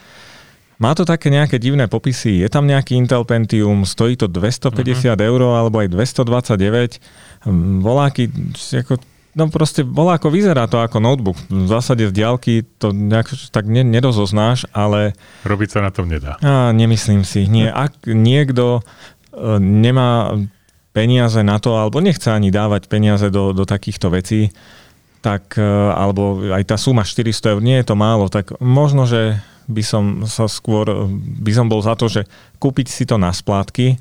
má 0.79 0.95
to 0.95 1.03
také 1.03 1.27
nejaké 1.27 1.59
divné 1.59 1.91
popisy, 1.91 2.39
je 2.39 2.47
tam 2.47 2.63
nejaký 2.63 2.95
Intel 2.95 3.27
Pentium, 3.27 3.83
stojí 3.83 4.15
to 4.15 4.31
250 4.31 4.71
uh-huh. 5.11 5.19
eur 5.19 5.39
alebo 5.43 5.83
aj 5.83 5.91
229, 5.91 7.03
voláky, 7.83 8.31
ako 8.71 8.95
No 9.39 9.47
proste 9.47 9.87
bola 9.87 10.19
ako 10.19 10.35
vyzerá 10.35 10.67
to 10.67 10.83
ako 10.83 10.99
notebook. 10.99 11.39
V 11.47 11.71
zásade 11.71 12.03
z 12.03 12.11
diálky 12.11 12.67
to 12.75 12.91
nejak 12.91 13.31
tak 13.55 13.71
ne, 13.71 13.87
nedozoznáš, 13.87 14.67
ale... 14.75 15.15
Robiť 15.47 15.69
sa 15.71 15.79
na 15.79 15.95
tom 15.95 16.11
nedá. 16.11 16.35
A, 16.43 16.75
nemyslím 16.75 17.23
si. 17.23 17.47
Nie, 17.47 17.71
ak 17.71 18.03
niekto 18.03 18.83
e, 19.31 19.55
nemá 19.63 20.35
peniaze 20.91 21.39
na 21.39 21.55
to, 21.63 21.79
alebo 21.79 22.03
nechce 22.03 22.27
ani 22.27 22.51
dávať 22.51 22.91
peniaze 22.91 23.31
do, 23.31 23.55
do 23.55 23.63
takýchto 23.63 24.11
vecí, 24.11 24.51
tak, 25.23 25.55
e, 25.55 25.63
alebo 25.95 26.43
aj 26.51 26.63
tá 26.67 26.75
suma 26.75 27.07
400 27.07 27.55
eur, 27.55 27.61
nie 27.63 27.79
je 27.79 27.87
to 27.87 27.95
málo, 27.95 28.27
tak 28.27 28.51
možno, 28.59 29.07
že 29.07 29.39
by 29.71 29.83
som 29.87 30.03
sa 30.27 30.51
skôr, 30.51 31.07
by 31.39 31.51
som 31.55 31.71
bol 31.71 31.79
za 31.79 31.95
to, 31.95 32.11
že 32.11 32.27
kúpiť 32.59 32.91
si 32.91 33.07
to 33.07 33.15
na 33.15 33.31
splátky, 33.31 33.95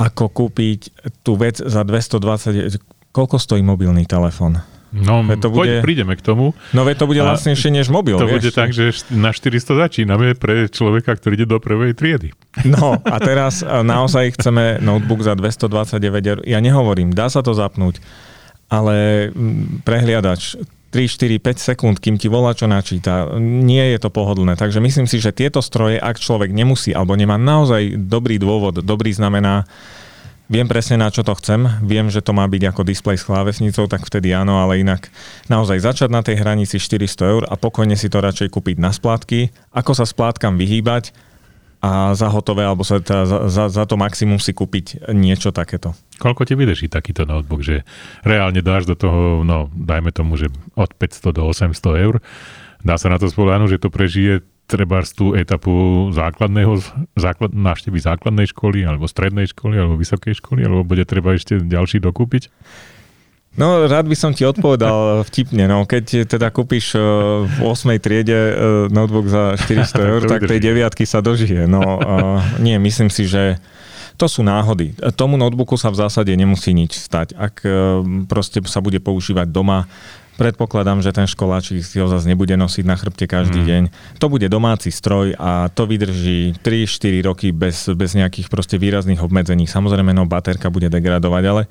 ako 0.00 0.30
kúpiť 0.30 0.80
tú 1.26 1.34
vec 1.36 1.60
za 1.60 1.84
220, 1.84 2.80
koľko 3.18 3.42
stojí 3.42 3.66
mobilný 3.66 4.06
telefón? 4.06 4.62
No, 4.88 5.20
to 5.36 5.52
bude, 5.52 5.68
poď, 5.68 5.84
prídeme 5.84 6.16
k 6.16 6.22
tomu. 6.24 6.56
No 6.72 6.88
to 6.88 7.04
bude 7.04 7.20
lacnejšie 7.20 7.68
než 7.68 7.92
mobil. 7.92 8.16
To 8.16 8.24
vieš? 8.24 8.40
bude 8.40 8.50
tak, 8.56 8.72
že 8.72 9.04
na 9.12 9.36
400 9.36 9.84
začíname 9.84 10.32
pre 10.32 10.64
človeka, 10.72 11.12
ktorý 11.12 11.44
ide 11.44 11.48
do 11.50 11.58
prvej 11.60 11.92
triedy. 11.92 12.32
No 12.64 12.96
a 12.96 13.16
teraz 13.20 13.60
naozaj 13.62 14.40
chceme 14.40 14.80
notebook 14.80 15.20
za 15.20 15.36
229 15.36 16.00
eur. 16.24 16.38
Ja 16.48 16.58
nehovorím, 16.58 17.12
dá 17.12 17.28
sa 17.28 17.44
to 17.44 17.52
zapnúť, 17.52 18.00
ale 18.72 19.28
prehliadač 19.84 20.56
3, 20.88 21.04
4, 21.04 21.36
5 21.36 21.68
sekúnd, 21.68 21.96
kým 22.00 22.16
ti 22.16 22.32
volá, 22.32 22.56
čo 22.56 22.64
načíta. 22.64 23.28
Nie 23.38 23.92
je 23.92 23.98
to 24.00 24.08
pohodlné. 24.08 24.56
Takže 24.56 24.80
myslím 24.80 25.04
si, 25.04 25.20
že 25.20 25.36
tieto 25.36 25.60
stroje, 25.60 26.00
ak 26.00 26.16
človek 26.16 26.48
nemusí 26.48 26.96
alebo 26.96 27.12
nemá 27.12 27.36
naozaj 27.36 28.08
dobrý 28.08 28.40
dôvod, 28.40 28.80
dobrý 28.80 29.12
znamená, 29.12 29.68
viem 30.48 30.66
presne 30.66 30.96
na 30.98 31.12
čo 31.12 31.22
to 31.22 31.36
chcem, 31.36 31.68
viem, 31.84 32.08
že 32.08 32.24
to 32.24 32.32
má 32.32 32.48
byť 32.48 32.72
ako 32.72 32.82
displej 32.82 33.20
s 33.20 33.28
klávesnicou, 33.28 33.86
tak 33.86 34.04
vtedy 34.08 34.32
áno, 34.32 34.58
ale 34.58 34.80
inak 34.80 35.12
naozaj 35.46 35.84
začať 35.84 36.08
na 36.08 36.24
tej 36.24 36.40
hranici 36.40 36.80
400 36.80 37.32
eur 37.32 37.42
a 37.46 37.54
pokojne 37.54 37.94
si 37.94 38.08
to 38.08 38.18
radšej 38.18 38.48
kúpiť 38.48 38.76
na 38.80 38.90
splátky, 38.90 39.52
ako 39.76 39.92
sa 39.92 40.08
splátkam 40.08 40.56
vyhýbať 40.56 41.12
a 41.78 42.10
za 42.18 42.26
hotové, 42.26 42.66
alebo 42.66 42.82
sa 42.82 42.98
teda 42.98 43.22
za, 43.22 43.38
za, 43.46 43.64
za 43.70 43.84
to 43.86 43.94
maximum 43.94 44.42
si 44.42 44.50
kúpiť 44.50 45.14
niečo 45.14 45.54
takéto. 45.54 45.94
Koľko 46.18 46.42
ti 46.42 46.58
vydrží 46.58 46.90
takýto 46.90 47.22
notebook, 47.22 47.62
že 47.62 47.86
reálne 48.26 48.58
dáš 48.66 48.90
do 48.90 48.98
toho, 48.98 49.46
no 49.46 49.70
dajme 49.70 50.10
tomu, 50.10 50.34
že 50.34 50.50
od 50.74 50.90
500 50.90 51.38
do 51.38 51.46
800 51.46 51.78
eur, 52.02 52.18
dá 52.82 52.98
sa 52.98 53.06
na 53.06 53.22
to 53.22 53.30
spoláhnuť, 53.30 53.78
že 53.78 53.82
to 53.82 53.94
prežije 53.94 54.42
treba 54.68 55.00
tú 55.08 55.32
etapu 55.32 55.72
základného, 56.12 56.76
základ, 57.16 57.56
návštevy 57.56 57.98
základnej 58.04 58.46
školy, 58.52 58.84
alebo 58.84 59.08
strednej 59.08 59.48
školy, 59.48 59.80
alebo 59.80 59.96
vysokej 59.96 60.36
školy, 60.44 60.68
alebo 60.68 60.84
bude 60.84 61.08
treba 61.08 61.32
ešte 61.32 61.56
ďalší 61.56 62.04
dokúpiť? 62.04 62.52
No, 63.58 63.88
rád 63.88 64.06
by 64.06 64.14
som 64.14 64.36
ti 64.36 64.44
odpovedal 64.44 65.16
vtipne. 65.32 65.64
No, 65.64 65.88
keď 65.88 66.28
teda 66.28 66.52
kúpiš 66.52 66.94
e, 66.94 67.00
v 67.48 67.56
8. 67.64 67.96
triede 67.96 68.36
e, 68.36 68.52
notebook 68.92 69.26
za 69.32 69.56
400 69.64 70.12
eur, 70.12 70.20
tak 70.28 70.44
tej 70.44 70.60
deviatky 70.60 71.08
sa 71.08 71.24
dožije. 71.24 71.64
No, 71.64 71.80
nie, 72.60 72.76
myslím 72.76 73.08
si, 73.08 73.24
že 73.24 73.56
to 74.20 74.28
sú 74.28 74.44
náhody. 74.44 74.92
Tomu 75.16 75.40
notebooku 75.40 75.78
sa 75.80 75.94
v 75.94 76.02
zásade 76.04 76.34
nemusí 76.34 76.74
nič 76.74 76.98
stať. 76.98 77.38
Ak 77.38 77.62
proste 78.26 78.58
sa 78.66 78.82
bude 78.82 78.98
používať 78.98 79.46
doma, 79.46 79.86
Predpokladám, 80.38 81.02
že 81.02 81.10
ten 81.10 81.26
školáčik 81.26 81.82
si 81.82 81.98
ho 81.98 82.06
zase 82.06 82.30
nebude 82.30 82.54
nosiť 82.54 82.86
na 82.86 82.94
chrbte 82.94 83.26
každý 83.26 83.58
mm. 83.58 83.66
deň. 83.66 83.82
To 84.22 84.30
bude 84.30 84.46
domáci 84.46 84.94
stroj 84.94 85.34
a 85.34 85.66
to 85.66 85.82
vydrží 85.90 86.54
3-4 86.62 87.26
roky 87.26 87.50
bez, 87.50 87.90
bez 87.90 88.14
nejakých 88.14 88.46
proste 88.46 88.78
výrazných 88.78 89.18
obmedzení. 89.18 89.66
Samozrejme, 89.66 90.14
no 90.14 90.30
baterka 90.30 90.70
bude 90.70 90.86
degradovať, 90.94 91.42
ale 91.42 91.62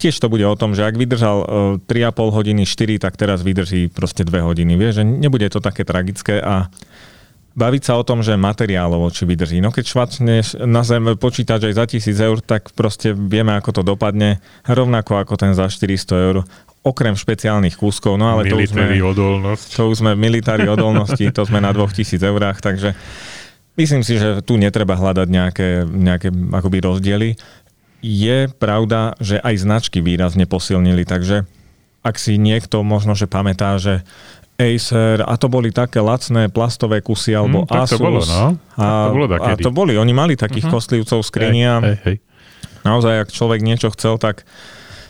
tiež 0.00 0.16
to 0.16 0.32
bude 0.32 0.40
o 0.48 0.56
tom, 0.56 0.72
že 0.72 0.88
ak 0.88 0.96
vydržal 0.96 1.36
uh, 1.44 1.48
e, 1.76 2.08
3,5 2.08 2.32
hodiny, 2.32 2.62
4, 2.64 3.04
tak 3.04 3.20
teraz 3.20 3.44
vydrží 3.44 3.92
proste 3.92 4.24
2 4.24 4.40
hodiny. 4.40 4.72
Vieš, 4.80 4.92
že 4.98 5.04
nebude 5.04 5.44
to 5.52 5.60
také 5.60 5.84
tragické 5.84 6.40
a 6.40 6.72
baviť 7.54 7.82
sa 7.86 7.94
o 7.96 8.06
tom, 8.06 8.20
že 8.20 8.34
materiálovo 8.34 9.06
či 9.14 9.24
vydrží. 9.24 9.62
No 9.62 9.70
keď 9.70 9.84
švacneš 9.86 10.46
na 10.66 10.82
zem 10.82 11.14
počítač 11.14 11.70
aj 11.70 11.74
za 11.78 11.84
1000 11.86 12.26
eur, 12.28 12.38
tak 12.42 12.74
proste 12.74 13.14
vieme, 13.14 13.54
ako 13.54 13.80
to 13.80 13.82
dopadne. 13.86 14.42
Rovnako 14.66 15.22
ako 15.22 15.34
ten 15.38 15.52
za 15.54 15.70
400 15.70 16.26
eur 16.30 16.36
okrem 16.84 17.16
špeciálnych 17.16 17.80
kúskov, 17.80 18.20
no 18.20 18.28
ale 18.28 18.44
to 18.44 18.60
už, 18.60 18.76
sme, 18.76 19.00
odolnosť. 19.00 19.68
to 19.72 19.82
už 19.88 20.04
sme 20.04 20.12
v 20.12 20.20
militári 20.20 20.68
odolnosti, 20.68 21.24
to 21.32 21.42
sme 21.48 21.64
na 21.64 21.72
2000 21.72 22.20
eurách, 22.20 22.60
takže 22.60 22.92
myslím 23.80 24.04
si, 24.04 24.20
že 24.20 24.44
tu 24.44 24.60
netreba 24.60 24.92
hľadať 24.92 25.28
nejaké, 25.32 25.68
nejaké 25.88 26.28
akoby 26.28 26.78
rozdiely. 26.84 27.30
Je 28.04 28.52
pravda, 28.60 29.16
že 29.16 29.40
aj 29.40 29.64
značky 29.64 30.04
výrazne 30.04 30.44
posilnili, 30.44 31.08
takže 31.08 31.48
ak 32.04 32.20
si 32.20 32.36
niekto 32.36 32.84
možno, 32.84 33.16
že 33.16 33.24
pamätá, 33.24 33.80
že 33.80 34.04
Acer 34.54 35.18
a 35.24 35.34
to 35.34 35.50
boli 35.50 35.74
také 35.74 35.98
lacné 35.98 36.46
plastové 36.46 37.02
kusy 37.02 37.34
alebo 37.34 37.66
hmm, 37.66 37.74
Asus. 37.74 37.98
To 37.98 38.06
bolo, 38.06 38.20
no. 38.22 38.54
A, 38.78 39.10
to 39.10 39.14
bolo 39.16 39.26
a 39.34 39.50
to 39.58 39.70
boli, 39.74 39.92
oni 39.98 40.14
mali 40.14 40.38
takých 40.38 40.70
uh-huh. 40.70 40.78
kostlivcov 40.78 41.26
skrinia. 41.26 41.82
Hej, 41.82 41.88
hej, 41.90 41.98
hej. 42.06 42.16
Naozaj, 42.86 43.14
ak 43.26 43.28
človek 43.34 43.64
niečo 43.64 43.90
chcel, 43.96 44.14
tak 44.20 44.46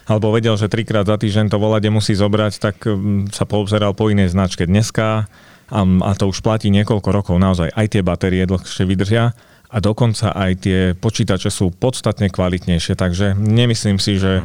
alebo 0.05 0.33
vedel, 0.37 0.55
že 0.61 0.69
trikrát 0.69 1.09
za 1.09 1.17
týždeň 1.17 1.49
to 1.49 1.57
volade 1.57 1.89
musí 1.89 2.13
zobrať, 2.13 2.53
tak 2.61 2.77
mm, 2.85 3.33
sa 3.33 3.49
poobzeral 3.49 3.97
po 3.97 4.13
inej 4.13 4.37
značke 4.37 4.69
dneska 4.69 5.25
a, 5.73 5.81
a 5.81 6.11
to 6.13 6.29
už 6.29 6.45
platí 6.45 6.69
niekoľko 6.69 7.09
rokov 7.09 7.37
naozaj. 7.41 7.73
Aj 7.73 7.87
tie 7.89 8.05
batérie 8.05 8.45
dlhšie 8.45 8.85
vydržia 8.85 9.33
a 9.75 9.77
dokonca 9.81 10.31
aj 10.31 10.53
tie 10.61 10.79
počítače 10.95 11.49
sú 11.49 11.73
podstatne 11.73 12.29
kvalitnejšie, 12.29 12.95
takže 12.95 13.35
nemyslím 13.35 13.97
si, 13.99 14.21
že, 14.21 14.45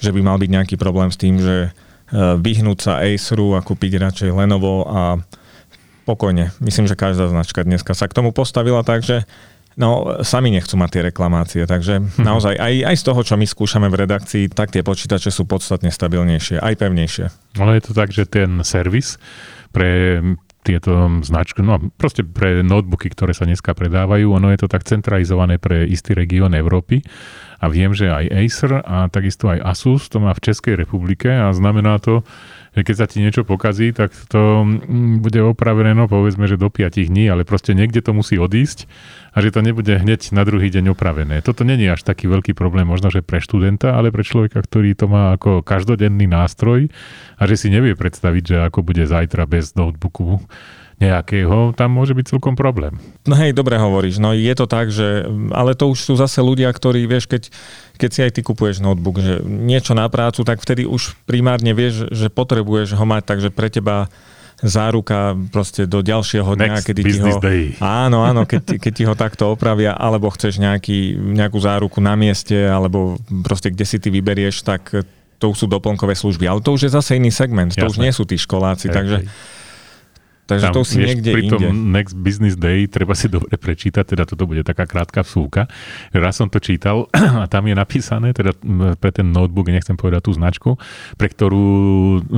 že 0.00 0.10
by 0.10 0.20
mal 0.24 0.36
byť 0.40 0.50
nejaký 0.50 0.76
problém 0.80 1.12
s 1.12 1.20
tým, 1.20 1.38
že 1.38 1.68
e, 1.68 1.70
vyhnúť 2.40 2.78
sa 2.80 3.04
Aceru 3.04 3.54
a 3.54 3.62
kúpiť 3.62 4.00
radšej 4.00 4.30
Lenovo 4.34 4.88
a 4.88 5.20
pokojne. 6.08 6.52
Myslím, 6.58 6.90
že 6.90 6.98
každá 6.98 7.28
značka 7.28 7.62
dneska 7.62 7.92
sa 7.92 8.08
k 8.08 8.16
tomu 8.16 8.32
postavila, 8.32 8.82
takže 8.82 9.28
No, 9.74 10.22
sami 10.22 10.54
nechcú 10.54 10.78
mať 10.78 10.90
tie 10.94 11.02
reklamácie, 11.10 11.62
takže 11.66 11.98
hm. 11.98 12.22
naozaj 12.22 12.54
aj, 12.54 12.74
aj 12.94 12.96
z 12.98 13.04
toho, 13.04 13.20
čo 13.26 13.34
my 13.34 13.46
skúšame 13.46 13.90
v 13.90 14.06
redakcii, 14.06 14.44
tak 14.54 14.70
tie 14.70 14.86
počítače 14.86 15.34
sú 15.34 15.46
podstatne 15.50 15.90
stabilnejšie, 15.90 16.62
aj 16.62 16.74
pevnejšie. 16.78 17.26
Ale 17.58 17.78
je 17.78 17.82
to 17.90 17.92
tak, 17.92 18.14
že 18.14 18.30
ten 18.30 18.62
servis 18.62 19.18
pre 19.74 20.22
tieto 20.64 21.20
značky, 21.20 21.60
no 21.60 21.76
proste 22.00 22.24
pre 22.24 22.64
notebooky, 22.64 23.12
ktoré 23.12 23.36
sa 23.36 23.44
dneska 23.44 23.76
predávajú, 23.76 24.32
ono 24.32 24.48
je 24.48 24.64
to 24.64 24.68
tak 24.72 24.88
centralizované 24.88 25.60
pre 25.60 25.84
istý 25.84 26.16
región 26.16 26.56
Európy 26.56 27.04
a 27.60 27.68
viem, 27.68 27.92
že 27.92 28.08
aj 28.08 28.32
Acer 28.32 28.80
a 28.80 29.12
takisto 29.12 29.52
aj 29.52 29.60
Asus 29.60 30.08
to 30.08 30.24
má 30.24 30.32
v 30.32 30.40
Českej 30.40 30.80
republike 30.80 31.28
a 31.28 31.52
znamená 31.52 32.00
to, 32.00 32.24
že 32.74 32.82
keď 32.82 32.94
sa 32.98 33.06
ti 33.06 33.22
niečo 33.22 33.46
pokazí, 33.46 33.94
tak 33.94 34.10
to 34.26 34.66
mm, 34.66 35.22
bude 35.22 35.40
opravené, 35.40 35.94
no 35.94 36.10
povedzme, 36.10 36.50
že 36.50 36.58
do 36.58 36.68
5 36.68 37.06
dní, 37.06 37.30
ale 37.30 37.46
proste 37.46 37.72
niekde 37.72 38.02
to 38.02 38.10
musí 38.10 38.34
odísť 38.36 38.90
a 39.34 39.42
že 39.42 39.54
to 39.54 39.62
nebude 39.62 39.90
hneď 39.90 40.34
na 40.34 40.42
druhý 40.42 40.70
deň 40.70 40.94
opravené. 40.94 41.42
Toto 41.42 41.62
není 41.62 41.86
až 41.86 42.02
taký 42.02 42.26
veľký 42.26 42.54
problém 42.54 42.86
možno, 42.86 43.10
že 43.10 43.22
pre 43.22 43.38
študenta, 43.38 43.94
ale 43.94 44.10
pre 44.10 44.26
človeka, 44.26 44.62
ktorý 44.62 44.94
to 44.98 45.06
má 45.06 45.34
ako 45.38 45.62
každodenný 45.62 46.26
nástroj 46.26 46.90
a 47.38 47.42
že 47.46 47.58
si 47.58 47.68
nevie 47.70 47.98
predstaviť, 47.98 48.42
že 48.42 48.56
ako 48.66 48.82
bude 48.82 49.06
zajtra 49.06 49.46
bez 49.46 49.74
notebooku 49.78 50.42
nejakého, 51.04 51.76
tam 51.76 51.92
môže 51.92 52.16
byť 52.16 52.36
celkom 52.36 52.56
problém. 52.56 52.96
No 53.28 53.36
hej, 53.36 53.52
dobre 53.52 53.76
hovoríš, 53.76 54.16
no 54.16 54.32
je 54.32 54.54
to 54.56 54.64
tak, 54.64 54.88
že, 54.88 55.28
ale 55.52 55.76
to 55.76 55.92
už 55.92 56.00
sú 56.00 56.12
zase 56.16 56.40
ľudia, 56.40 56.72
ktorí, 56.72 57.04
vieš, 57.04 57.28
keď, 57.28 57.52
keď 58.00 58.10
si 58.10 58.20
aj 58.24 58.32
ty 58.32 58.40
kupuješ 58.40 58.80
notebook, 58.80 59.20
že 59.20 59.44
niečo 59.44 59.92
na 59.92 60.08
prácu, 60.08 60.42
tak 60.42 60.64
vtedy 60.64 60.88
už 60.88 61.14
primárne 61.28 61.76
vieš, 61.76 62.08
že 62.08 62.32
potrebuješ 62.32 62.96
ho 62.96 63.04
mať, 63.04 63.22
takže 63.28 63.48
pre 63.52 63.68
teba 63.68 64.08
záruka 64.64 65.36
proste 65.52 65.84
do 65.84 66.00
ďalšieho 66.00 66.56
dňa, 66.56 66.78
Next 66.80 66.86
kedy 66.88 67.00
ti 67.04 67.18
ho... 67.20 67.36
Day. 67.42 67.76
Áno, 67.82 68.24
áno, 68.24 68.48
keď, 68.48 68.80
keď 68.80 68.92
ti 68.94 69.04
ho 69.04 69.14
takto 69.18 69.52
opravia, 69.52 69.92
alebo 69.92 70.32
chceš 70.32 70.56
nejaký, 70.56 71.18
nejakú 71.18 71.58
záruku 71.60 72.00
na 72.00 72.16
mieste, 72.16 72.56
alebo 72.64 73.20
proste 73.44 73.68
kde 73.68 73.84
si 73.84 74.00
ty 74.00 74.08
vyberieš, 74.08 74.64
tak 74.64 75.04
to 75.36 75.44
už 75.52 75.56
sú 75.58 75.66
doplnkové 75.68 76.16
služby. 76.16 76.48
Ale 76.48 76.64
to 76.64 76.72
už 76.72 76.88
je 76.88 76.90
zase 76.94 77.20
iný 77.20 77.28
segment, 77.34 77.74
to 77.74 77.84
Jasne. 77.84 77.92
už 77.92 77.96
nie 78.00 78.12
sú 78.14 78.24
tí 78.24 78.38
školáci, 78.40 78.88
hej, 78.88 78.94
takže 78.94 79.18
hej 79.26 79.28
Takže 80.44 80.66
Tam, 80.68 80.74
to 80.76 80.84
si 80.84 81.00
niekde 81.00 81.32
pri 81.32 81.48
tom 81.48 81.62
Next 81.88 82.12
Business 82.20 82.60
Day 82.60 82.84
treba 82.84 83.16
si 83.16 83.32
dobre 83.34 83.56
prečítať, 83.56 84.04
teda 84.04 84.28
toto 84.28 84.44
bude 84.44 84.60
taká 84.60 84.84
krátka 84.84 85.24
vsúka. 85.24 85.66
Raz 86.12 86.36
som 86.36 86.52
to 86.52 86.60
čítal 86.60 87.08
a 87.42 87.48
tam 87.48 87.64
je 87.64 87.74
napísané, 87.74 88.36
teda 88.36 88.52
pre 89.00 89.10
ten 89.10 89.32
notebook, 89.32 89.72
nechcem 89.72 89.96
povedať 89.96 90.28
tú 90.28 90.32
značku, 90.36 90.70
pre 91.16 91.32
ktorú 91.32 91.64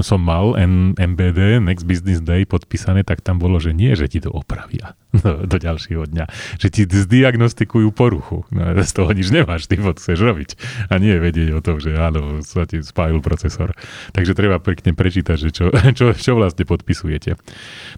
som 0.07 0.23
mal 0.23 0.55
N- 0.55 0.95
MBD, 0.95 1.59
Next 1.59 1.83
Business 1.83 2.23
Day 2.23 2.47
podpísané, 2.47 3.03
tak 3.03 3.27
tam 3.27 3.43
bolo, 3.43 3.59
že 3.59 3.75
nie, 3.75 3.91
že 3.99 4.07
ti 4.07 4.23
to 4.23 4.31
opravia 4.31 4.95
do, 5.25 5.43
do 5.43 5.57
ďalšieho 5.59 6.07
dňa, 6.07 6.25
že 6.63 6.69
ti 6.71 6.87
zdiagnostikujú 6.87 7.91
poruchu. 7.91 8.47
No, 8.55 8.71
z 8.79 8.93
toho 8.95 9.11
nič 9.11 9.35
nemáš, 9.35 9.67
ty 9.67 9.79
chceš 9.81 10.19
robiť. 10.23 10.51
A 10.93 11.03
nie 11.03 11.17
vedieť 11.19 11.59
o 11.59 11.61
tom, 11.65 11.83
že 11.83 11.97
áno, 11.97 12.43
sa 12.47 12.69
ti 12.69 12.81
spájil 12.81 13.19
procesor. 13.19 13.75
Takže 14.15 14.37
treba 14.37 14.63
pekne 14.63 14.95
prečítať, 14.95 15.37
že 15.37 15.51
čo, 15.51 15.65
čo, 15.99 16.15
čo 16.15 16.33
vlastne 16.39 16.63
podpisujete. 16.63 17.35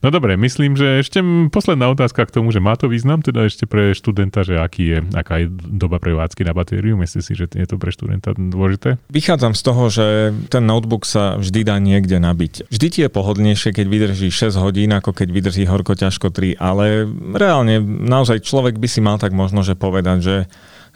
No 0.03 0.15
dobre, 0.15 0.39
myslím, 0.39 0.79
že 0.79 1.03
ešte 1.03 1.19
posledná 1.51 1.91
otázka 1.91 2.27
k 2.27 2.35
tomu, 2.35 2.55
že 2.55 2.63
má 2.63 2.79
to 2.79 2.87
význam 2.87 3.23
teda 3.23 3.51
ešte 3.51 3.67
pre 3.67 3.93
študenta, 3.95 4.47
že 4.47 4.59
aký 4.59 4.85
je, 4.85 4.99
aká 5.15 5.43
je 5.43 5.47
doba 5.51 5.99
prevádzky 5.99 6.47
na 6.47 6.55
batériu. 6.55 6.95
Myslíte 6.95 7.25
si, 7.25 7.33
že 7.35 7.51
je 7.51 7.67
to 7.67 7.77
pre 7.77 7.91
študenta 7.91 8.35
dôležité? 8.37 9.03
Vychádzam 9.11 9.59
z 9.59 9.63
toho, 9.63 9.83
že 9.91 10.07
ten 10.53 10.65
notebook 10.65 11.03
sa 11.03 11.39
vždy 11.41 11.61
dá 11.67 11.77
niekde 11.83 12.23
nabiť. 12.23 12.71
Vždy 12.71 12.87
ti 12.91 13.01
je 13.03 13.11
pohodlnejšie, 13.11 13.75
keď 13.75 13.87
vydrží 13.87 14.29
6 14.31 14.55
hodín, 14.63 14.95
ako 14.95 15.11
keď 15.11 15.29
vydrží 15.35 15.65
horko 15.67 15.99
ťažko 15.99 16.31
3, 16.31 16.59
ale 16.59 17.09
reálne 17.35 17.83
naozaj 17.83 18.47
človek 18.47 18.79
by 18.79 18.89
si 18.91 19.01
mal 19.03 19.19
tak 19.19 19.35
možno, 19.35 19.67
že 19.67 19.75
povedať, 19.75 20.19
že 20.23 20.37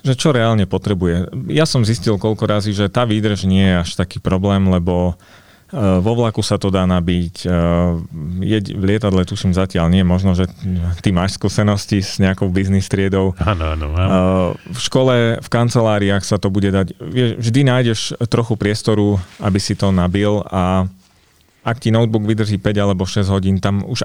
že 0.02 0.18
čo 0.18 0.34
reálne 0.34 0.66
potrebuje. 0.66 1.30
Ja 1.54 1.62
som 1.62 1.86
zistil 1.86 2.18
koľko 2.18 2.50
razy, 2.50 2.74
že 2.74 2.90
tá 2.90 3.06
výdrž 3.06 3.46
nie 3.46 3.70
je 3.70 3.86
až 3.86 3.90
taký 3.94 4.18
problém, 4.18 4.66
lebo 4.66 5.14
vo 5.72 6.12
vlaku 6.12 6.44
sa 6.44 6.60
to 6.60 6.68
dá 6.68 6.84
nabiť, 6.84 7.48
Jeď, 8.44 8.64
v 8.76 8.84
lietadle 8.84 9.24
tuším 9.24 9.56
zatiaľ 9.56 9.88
nie, 9.88 10.04
možno, 10.04 10.36
že 10.36 10.44
ty 11.00 11.10
máš 11.16 11.40
skúsenosti 11.40 12.04
s 12.04 12.20
nejakou 12.20 12.52
biznis 12.52 12.92
triedou. 12.92 13.32
Áno, 13.40 13.72
áno. 13.72 13.88
V 14.54 14.80
škole, 14.80 15.40
v 15.40 15.48
kanceláriách 15.48 16.28
sa 16.28 16.36
to 16.36 16.52
bude 16.52 16.68
dať, 16.68 16.92
vždy 17.40 17.60
nájdeš 17.64 18.20
trochu 18.28 18.60
priestoru, 18.60 19.16
aby 19.40 19.56
si 19.56 19.72
to 19.72 19.88
nabil 19.88 20.44
a 20.52 20.84
ak 21.62 21.78
ti 21.78 21.94
notebook 21.94 22.26
vydrží 22.26 22.58
5 22.58 22.74
alebo 22.82 23.06
6 23.06 23.22
hodín, 23.30 23.62
tam 23.62 23.86
už 23.86 24.02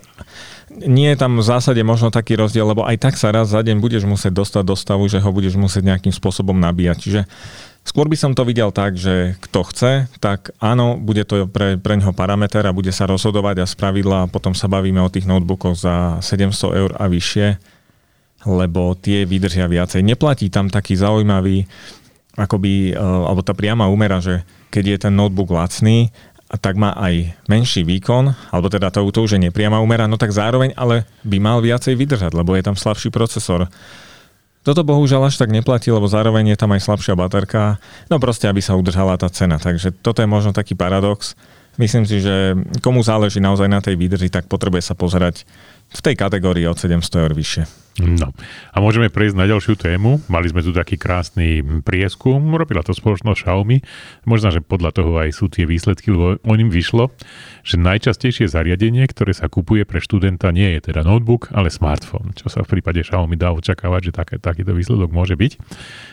nie 0.77 1.09
je 1.09 1.17
tam 1.17 1.41
v 1.41 1.45
zásade 1.45 1.81
možno 1.81 2.13
taký 2.13 2.37
rozdiel, 2.37 2.69
lebo 2.69 2.85
aj 2.85 3.01
tak 3.01 3.13
sa 3.17 3.33
raz 3.33 3.49
za 3.49 3.65
deň 3.65 3.81
budeš 3.81 4.05
musieť 4.05 4.29
dostať 4.29 4.63
do 4.67 4.75
stavu, 4.77 5.09
že 5.09 5.17
ho 5.17 5.29
budeš 5.33 5.57
musieť 5.57 5.89
nejakým 5.89 6.13
spôsobom 6.13 6.53
nabíjať. 6.53 6.97
Čiže 7.01 7.21
Skôr 7.87 8.11
by 8.11 8.19
som 8.19 8.35
to 8.35 8.43
videl 8.43 8.75
tak, 8.75 8.99
že 8.99 9.39
kto 9.47 9.63
chce, 9.71 10.11
tak 10.19 10.51
áno, 10.59 10.99
bude 10.99 11.23
to 11.23 11.47
pre, 11.47 11.79
pre 11.79 11.95
neho 11.95 12.11
parameter 12.11 12.67
a 12.67 12.75
bude 12.75 12.91
sa 12.91 13.07
rozhodovať 13.07 13.63
a 13.63 13.65
spravidla 13.65 14.27
potom 14.27 14.51
sa 14.51 14.67
bavíme 14.67 14.99
o 14.99 15.07
tých 15.07 15.23
notebookoch 15.23 15.79
za 15.79 16.19
700 16.19 16.83
eur 16.83 16.91
a 16.99 17.07
vyššie, 17.07 17.47
lebo 18.43 18.91
tie 18.99 19.23
vydržia 19.23 19.71
viacej. 19.71 20.03
Neplatí 20.03 20.51
tam 20.51 20.67
taký 20.67 20.99
zaujímavý, 20.99 21.63
akoby, 22.35 22.91
e, 22.91 22.93
alebo 22.99 23.39
tá 23.39 23.55
priama 23.55 23.87
úmera, 23.87 24.19
že 24.19 24.43
keď 24.67 24.83
je 24.83 24.97
ten 25.07 25.13
notebook 25.15 25.47
lacný, 25.55 26.11
tak 26.59 26.75
má 26.75 26.91
aj 26.91 27.39
menší 27.47 27.87
výkon, 27.87 28.35
alebo 28.51 28.67
teda 28.67 28.91
to, 28.91 29.03
to 29.15 29.23
už 29.23 29.39
je 29.39 29.47
nepriama 29.47 29.79
úmera, 29.79 30.11
no 30.11 30.19
tak 30.19 30.35
zároveň 30.35 30.75
ale 30.75 31.07
by 31.23 31.39
mal 31.39 31.63
viacej 31.63 31.95
vydržať, 31.95 32.35
lebo 32.35 32.51
je 32.51 32.67
tam 32.67 32.75
slabší 32.75 33.15
procesor. 33.15 33.71
Toto 34.67 34.83
bohužiaľ 34.83 35.31
až 35.31 35.39
tak 35.39 35.47
neplatí, 35.47 35.87
lebo 35.87 36.11
zároveň 36.11 36.51
je 36.51 36.59
tam 36.59 36.75
aj 36.75 36.83
slabšia 36.83 37.15
baterka. 37.15 37.79
No 38.11 38.19
proste, 38.19 38.51
aby 38.51 38.59
sa 38.59 38.75
udržala 38.75 39.15
tá 39.15 39.31
cena. 39.31 39.55
Takže 39.55 39.95
toto 40.03 40.19
je 40.19 40.27
možno 40.27 40.51
taký 40.51 40.75
paradox. 40.75 41.39
Myslím 41.79 42.03
si, 42.03 42.19
že 42.19 42.51
komu 42.83 42.99
záleží 42.99 43.39
naozaj 43.39 43.71
na 43.71 43.79
tej 43.79 43.95
výdrži, 43.95 44.27
tak 44.27 44.51
potrebuje 44.51 44.83
sa 44.83 44.91
pozerať 44.91 45.47
v 45.97 46.01
tej 46.05 46.15
kategórii 46.15 46.69
od 46.69 46.77
700 46.77 47.25
eur 47.25 47.33
vyššie. 47.33 47.87
No 47.97 48.29
a 48.69 48.77
môžeme 48.77 49.09
prejsť 49.09 49.33
na 49.33 49.49
ďalšiu 49.49 49.73
tému. 49.73 50.21
Mali 50.29 50.53
sme 50.53 50.61
tu 50.61 50.69
taký 50.69 51.01
krásny 51.01 51.65
prieskum, 51.81 52.53
robila 52.53 52.85
to 52.85 52.93
spoločnosť 52.93 53.49
Xiaomi. 53.49 53.81
Možno, 54.29 54.53
že 54.53 54.61
podľa 54.61 55.01
toho 55.01 55.17
aj 55.17 55.33
sú 55.33 55.49
tie 55.49 55.65
výsledky, 55.65 56.13
lebo 56.13 56.37
o 56.37 56.53
ním 56.53 56.69
vyšlo, 56.69 57.09
že 57.65 57.81
najčastejšie 57.81 58.53
zariadenie, 58.53 59.01
ktoré 59.09 59.33
sa 59.33 59.49
kupuje 59.49 59.81
pre 59.89 59.97
študenta, 59.97 60.53
nie 60.53 60.77
je 60.77 60.93
teda 60.93 61.01
notebook, 61.01 61.49
ale 61.57 61.73
smartfón, 61.73 62.37
čo 62.37 62.53
sa 62.53 62.61
v 62.61 62.77
prípade 62.77 63.01
Xiaomi 63.01 63.33
dá 63.33 63.49
očakávať, 63.49 64.01
že 64.05 64.11
také, 64.13 64.35
takýto 64.37 64.77
výsledok 64.77 65.09
môže 65.09 65.33
byť. 65.33 65.57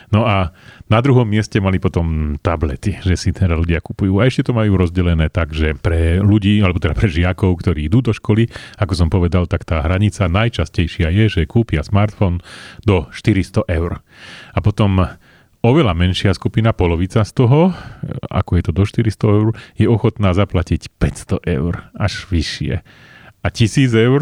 No 0.09 0.25
a 0.25 0.57
na 0.89 0.99
druhom 1.05 1.25
mieste 1.25 1.61
mali 1.61 1.77
potom 1.77 2.37
tablety, 2.41 2.97
že 3.01 3.13
si 3.13 3.29
teda 3.29 3.57
ľudia 3.57 3.81
kupujú. 3.81 4.21
A 4.21 4.29
ešte 4.29 4.49
to 4.49 4.57
majú 4.57 4.77
rozdelené 4.77 5.29
tak, 5.29 5.53
že 5.53 5.77
pre 5.77 6.17
ľudí, 6.17 6.61
alebo 6.65 6.81
teda 6.81 6.97
pre 6.97 7.09
žiakov, 7.09 7.61
ktorí 7.61 7.89
idú 7.89 8.01
do 8.01 8.13
školy, 8.13 8.49
ako 8.81 8.93
som 8.97 9.09
povedal, 9.09 9.45
tak 9.45 9.65
tá 9.65 9.74
hranica 9.81 10.29
najčastejšia 10.29 11.09
je, 11.11 11.25
že 11.27 11.49
kúpia 11.49 11.81
smartfón 11.81 12.43
do 12.83 13.09
400 13.11 13.65
eur. 13.67 14.05
A 14.53 14.59
potom 14.61 15.03
oveľa 15.65 15.97
menšia 15.97 16.31
skupina, 16.37 16.71
polovica 16.71 17.25
z 17.25 17.31
toho, 17.33 17.73
ako 18.29 18.51
je 18.59 18.63
to 18.63 18.71
do 18.71 18.83
400 18.85 19.37
eur, 19.41 19.47
je 19.75 19.87
ochotná 19.89 20.31
zaplatiť 20.37 20.93
500 21.01 21.41
eur, 21.49 21.73
až 21.97 22.29
vyššie. 22.29 22.85
A 23.41 23.47
1000 23.49 23.91
eur 23.97 24.21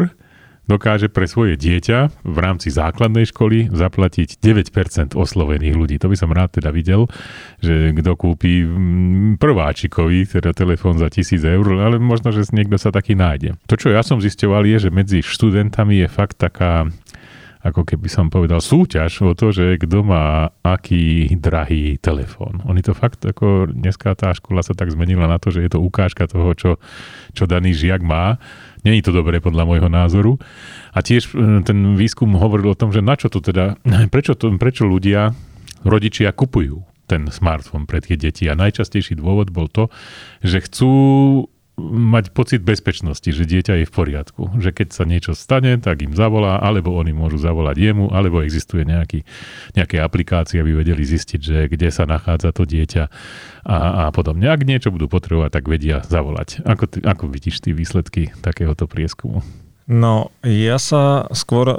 dokáže 0.64 1.12
pre 1.12 1.28
svoje 1.28 1.60
dieťa 1.60 2.24
v 2.24 2.38
rámci 2.40 2.72
základnej 2.72 3.28
školy 3.28 3.72
zaplatiť 3.72 4.40
9% 4.40 5.16
oslovených 5.16 5.74
ľudí. 5.76 5.96
To 6.00 6.08
by 6.08 6.16
som 6.16 6.32
rád 6.32 6.60
teda 6.60 6.72
videl, 6.72 7.08
že 7.60 7.92
kto 7.92 8.16
kúpi 8.16 8.64
mm, 8.64 9.40
prváčikovi 9.40 10.24
teda 10.24 10.56
telefón 10.56 10.96
za 10.96 11.12
1000 11.12 11.44
eur, 11.44 11.66
ale 11.80 12.00
možno, 12.00 12.32
že 12.32 12.48
niekto 12.52 12.80
sa 12.80 12.88
taký 12.88 13.16
nájde. 13.16 13.60
To, 13.68 13.74
čo 13.76 13.92
ja 13.92 14.00
som 14.00 14.20
zistoval, 14.20 14.64
je, 14.64 14.88
že 14.88 14.90
medzi 14.90 15.20
študentami 15.20 16.04
je 16.04 16.08
fakt 16.08 16.40
taká 16.40 16.88
ako 17.64 17.88
keby 17.88 18.12
som 18.12 18.28
povedal, 18.28 18.60
súťaž 18.60 19.24
o 19.24 19.32
to, 19.32 19.48
že 19.48 19.80
kto 19.80 20.04
má 20.04 20.52
aký 20.60 21.32
drahý 21.40 21.96
telefón. 21.96 22.60
Oni 22.68 22.84
to 22.84 22.92
fakt, 22.92 23.24
ako 23.24 23.72
dneska 23.72 24.12
tá 24.12 24.36
škola 24.36 24.60
sa 24.60 24.76
tak 24.76 24.92
zmenila 24.92 25.24
na 25.24 25.40
to, 25.40 25.48
že 25.48 25.64
je 25.64 25.70
to 25.72 25.80
ukážka 25.80 26.28
toho, 26.28 26.52
čo, 26.52 26.70
čo 27.32 27.48
daný 27.48 27.72
žiak 27.72 28.04
má 28.04 28.36
Není 28.84 29.00
to 29.00 29.16
dobré 29.16 29.40
podľa 29.40 29.64
môjho 29.64 29.88
názoru. 29.88 30.36
A 30.92 31.00
tiež 31.00 31.32
e, 31.32 31.64
ten 31.64 31.96
výskum 31.96 32.36
hovoril 32.36 32.76
o 32.76 32.78
tom, 32.78 32.92
že 32.92 33.00
na 33.00 33.16
čo 33.16 33.32
to 33.32 33.40
teda, 33.40 33.80
prečo, 34.12 34.36
to, 34.36 34.52
prečo 34.60 34.84
ľudia, 34.84 35.32
rodičia 35.88 36.36
kupujú 36.36 36.84
ten 37.08 37.28
smartfón 37.28 37.88
pre 37.88 38.04
tie 38.04 38.20
deti. 38.20 38.44
A 38.48 38.56
najčastejší 38.56 39.16
dôvod 39.16 39.48
bol 39.48 39.72
to, 39.72 39.88
že 40.44 40.64
chcú 40.68 40.92
mať 41.84 42.30
pocit 42.30 42.62
bezpečnosti, 42.62 43.26
že 43.26 43.42
dieťa 43.42 43.82
je 43.82 43.86
v 43.90 43.92
poriadku. 43.92 44.62
Že 44.62 44.70
keď 44.70 44.88
sa 44.94 45.02
niečo 45.02 45.34
stane, 45.34 45.74
tak 45.82 46.06
im 46.06 46.14
zavolá, 46.14 46.62
alebo 46.62 46.94
oni 46.94 47.10
môžu 47.10 47.42
zavolať 47.42 47.76
jemu, 47.90 48.14
alebo 48.14 48.46
existuje 48.46 48.86
nejaký, 48.86 49.26
nejaké 49.74 49.98
aplikácie, 49.98 50.62
aby 50.62 50.70
vedeli 50.70 51.02
zistiť, 51.02 51.40
že 51.42 51.58
kde 51.66 51.88
sa 51.90 52.06
nachádza 52.06 52.54
to 52.54 52.62
dieťa 52.62 53.10
a, 53.66 53.76
a 54.06 54.14
podobne. 54.14 54.46
Ak 54.46 54.62
niečo 54.62 54.94
budú 54.94 55.10
potrebovať, 55.10 55.50
tak 55.50 55.66
vedia 55.66 56.06
zavolať. 56.06 56.62
Ako, 56.62 56.84
ty, 56.86 56.98
ako 57.02 57.26
vidíš 57.26 57.58
ty 57.58 57.74
výsledky 57.74 58.30
takéhoto 58.38 58.86
prieskumu? 58.86 59.42
No, 59.84 60.32
ja 60.40 60.80
sa 60.80 61.28
skôr, 61.36 61.68
e, 61.68 61.76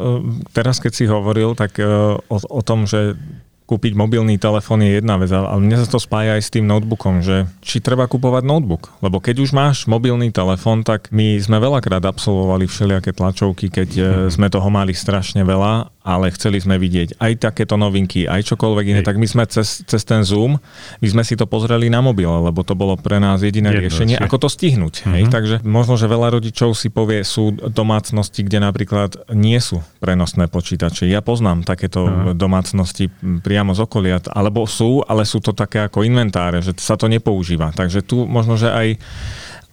teraz 0.54 0.78
keď 0.78 0.92
si 0.94 1.10
hovoril, 1.10 1.58
tak 1.58 1.82
e, 1.82 1.88
o, 2.22 2.38
o 2.38 2.62
tom, 2.62 2.86
že 2.86 3.18
kúpiť 3.66 3.98
mobilný 3.98 4.38
telefón 4.38 4.86
je 4.86 5.02
jedna 5.02 5.18
vec, 5.18 5.34
ale 5.34 5.58
mne 5.58 5.82
sa 5.82 5.90
to 5.90 5.98
spája 5.98 6.38
aj 6.38 6.44
s 6.46 6.54
tým 6.54 6.70
notebookom, 6.70 7.26
že 7.26 7.50
či 7.66 7.82
treba 7.82 8.06
kupovať 8.06 8.46
notebook. 8.46 8.94
Lebo 9.02 9.18
keď 9.18 9.42
už 9.42 9.58
máš 9.58 9.90
mobilný 9.90 10.30
telefón, 10.30 10.86
tak 10.86 11.10
my 11.10 11.42
sme 11.42 11.58
veľakrát 11.58 12.06
absolvovali 12.06 12.70
všelijaké 12.70 13.18
tlačovky, 13.18 13.74
keď 13.74 13.90
e, 13.98 14.04
sme 14.30 14.54
toho 14.54 14.70
mali 14.70 14.94
strašne 14.94 15.42
veľa 15.42 15.95
ale 16.06 16.30
chceli 16.38 16.62
sme 16.62 16.78
vidieť 16.78 17.18
aj 17.18 17.50
takéto 17.50 17.82
novinky, 17.82 18.30
aj 18.30 18.54
čokoľvek 18.54 18.86
iné, 18.94 19.02
Hej. 19.02 19.10
tak 19.10 19.18
my 19.18 19.26
sme 19.26 19.44
cez, 19.50 19.82
cez 19.90 20.06
ten 20.06 20.22
Zoom, 20.22 20.62
my 21.02 21.08
sme 21.10 21.26
si 21.26 21.34
to 21.34 21.50
pozreli 21.50 21.90
na 21.90 22.06
mobil, 22.06 22.30
lebo 22.30 22.62
to 22.62 22.78
bolo 22.78 22.94
pre 22.94 23.18
nás 23.18 23.42
jediné 23.42 23.74
Jedno, 23.74 23.82
riešenie, 23.90 24.16
ako 24.22 24.46
to 24.46 24.48
stihnúť. 24.54 25.02
Uh-huh. 25.02 25.18
Hej? 25.18 25.24
Mhm. 25.26 25.32
Takže 25.34 25.56
možno, 25.66 25.98
že 25.98 26.06
veľa 26.06 26.38
rodičov 26.38 26.78
si 26.78 26.94
povie, 26.94 27.26
sú 27.26 27.58
domácnosti, 27.58 28.46
kde 28.46 28.62
napríklad 28.62 29.34
nie 29.34 29.58
sú 29.58 29.82
prenosné 29.98 30.46
počítače. 30.46 31.10
Ja 31.10 31.26
poznám 31.26 31.66
takéto 31.66 32.06
uh-huh. 32.06 32.38
domácnosti 32.38 33.10
priamo 33.42 33.74
z 33.74 33.82
okolia, 33.82 34.22
alebo 34.30 34.70
sú, 34.70 35.02
ale 35.10 35.26
sú 35.26 35.42
to 35.42 35.58
také 35.58 35.90
ako 35.90 36.06
inventáre, 36.06 36.62
že 36.62 36.78
sa 36.78 36.94
to 36.94 37.10
nepoužíva. 37.10 37.74
Takže 37.74 38.06
tu 38.06 38.30
možno, 38.30 38.62
že 38.62 38.70
aj 38.70 38.88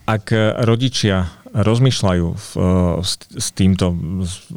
ak 0.03 0.35
rodičia 0.67 1.42
rozmýšľajú 1.53 2.27
v, 2.33 2.49
e, 2.57 2.69
s, 3.05 3.13
s 3.29 3.47
týmto, 3.53 3.93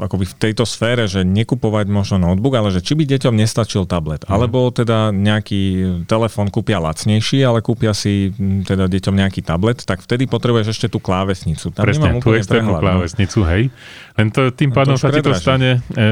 akoby 0.00 0.24
v 0.24 0.34
tejto 0.40 0.64
sfére, 0.64 1.04
že 1.04 1.28
nekupovať 1.28 1.86
možno 1.92 2.16
notebook, 2.16 2.56
ale 2.56 2.72
že 2.72 2.80
či 2.80 2.96
by 2.96 3.04
deťom 3.04 3.36
nestačil 3.36 3.84
tablet. 3.84 4.24
Mm. 4.24 4.32
Alebo 4.32 4.72
teda 4.72 5.12
nejaký 5.12 5.62
telefón 6.08 6.48
kúpia 6.48 6.80
lacnejší, 6.80 7.44
ale 7.44 7.60
kúpia 7.60 7.92
si 7.92 8.32
teda 8.64 8.88
deťom 8.88 9.12
nejaký 9.12 9.44
tablet, 9.44 9.84
tak 9.84 10.00
vtedy 10.00 10.24
potrebuješ 10.24 10.72
ešte 10.72 10.88
tú 10.88 10.98
klávesnicu. 10.98 11.68
Tam 11.76 11.84
Presne, 11.84 12.16
tú 12.24 12.32
externú 12.32 12.74
no. 12.74 12.80
klávesnicu, 12.80 13.44
hej. 13.44 13.68
Len 14.16 14.32
to, 14.32 14.48
tým 14.48 14.72
pádom 14.72 14.96
sa 14.96 15.12
ti 15.12 15.20
to 15.20 15.36
stane 15.36 15.84
e, 15.92 16.04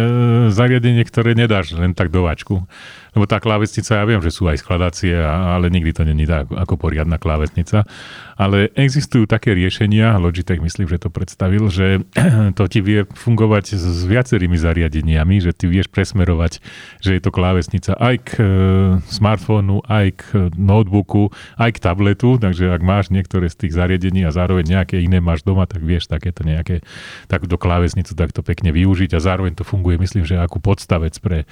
zariadenie, 0.52 1.00
ktoré 1.08 1.32
nedáš 1.32 1.72
len 1.72 1.96
tak 1.96 2.12
do 2.12 2.28
váčku. 2.28 2.60
Lebo 3.14 3.30
tá 3.30 3.38
klávesnica, 3.38 4.02
ja 4.02 4.04
viem, 4.04 4.18
že 4.18 4.34
sú 4.34 4.50
aj 4.50 4.58
skladacie, 4.58 5.14
ale 5.22 5.70
nikdy 5.70 5.94
to 5.94 6.02
není 6.02 6.26
tak 6.26 6.50
ako 6.50 6.74
poriadna 6.74 7.14
klávesnica. 7.14 7.86
Ale 8.34 8.74
existujú 8.74 9.30
také 9.30 9.54
riešenia, 9.54 10.18
Logitech 10.18 10.58
myslím, 10.58 10.73
že 10.82 10.98
to 10.98 11.14
predstavil, 11.14 11.70
že 11.70 12.02
to 12.58 12.64
ti 12.66 12.82
vie 12.82 13.06
fungovať 13.06 13.78
s 13.78 14.02
viacerými 14.02 14.58
zariadeniami, 14.58 15.38
že 15.38 15.54
ty 15.54 15.70
vieš 15.70 15.86
presmerovať, 15.94 16.58
že 16.98 17.14
je 17.14 17.22
to 17.22 17.30
klávesnica 17.30 17.94
aj 17.94 18.14
k 18.26 18.30
e, 18.42 18.46
smartfónu, 19.06 19.86
aj 19.86 20.06
k 20.18 20.24
notebooku, 20.58 21.30
aj 21.54 21.78
k 21.78 21.82
tabletu, 21.86 22.34
takže 22.42 22.74
ak 22.74 22.82
máš 22.82 23.14
niektoré 23.14 23.46
z 23.46 23.66
tých 23.66 23.78
zariadení 23.78 24.26
a 24.26 24.34
zároveň 24.34 24.82
nejaké 24.82 24.98
iné 24.98 25.22
máš 25.22 25.46
doma, 25.46 25.70
tak 25.70 25.86
vieš 25.86 26.10
takéto 26.10 26.42
nejaké, 26.42 26.82
takúto 27.30 27.54
klávesnicu 27.54 28.18
takto 28.18 28.42
pekne 28.42 28.74
využiť 28.74 29.14
a 29.14 29.22
zároveň 29.22 29.54
to 29.54 29.62
funguje, 29.62 30.02
myslím, 30.02 30.26
že 30.26 30.40
ako 30.42 30.58
podstavec 30.58 31.14
pre 31.22 31.46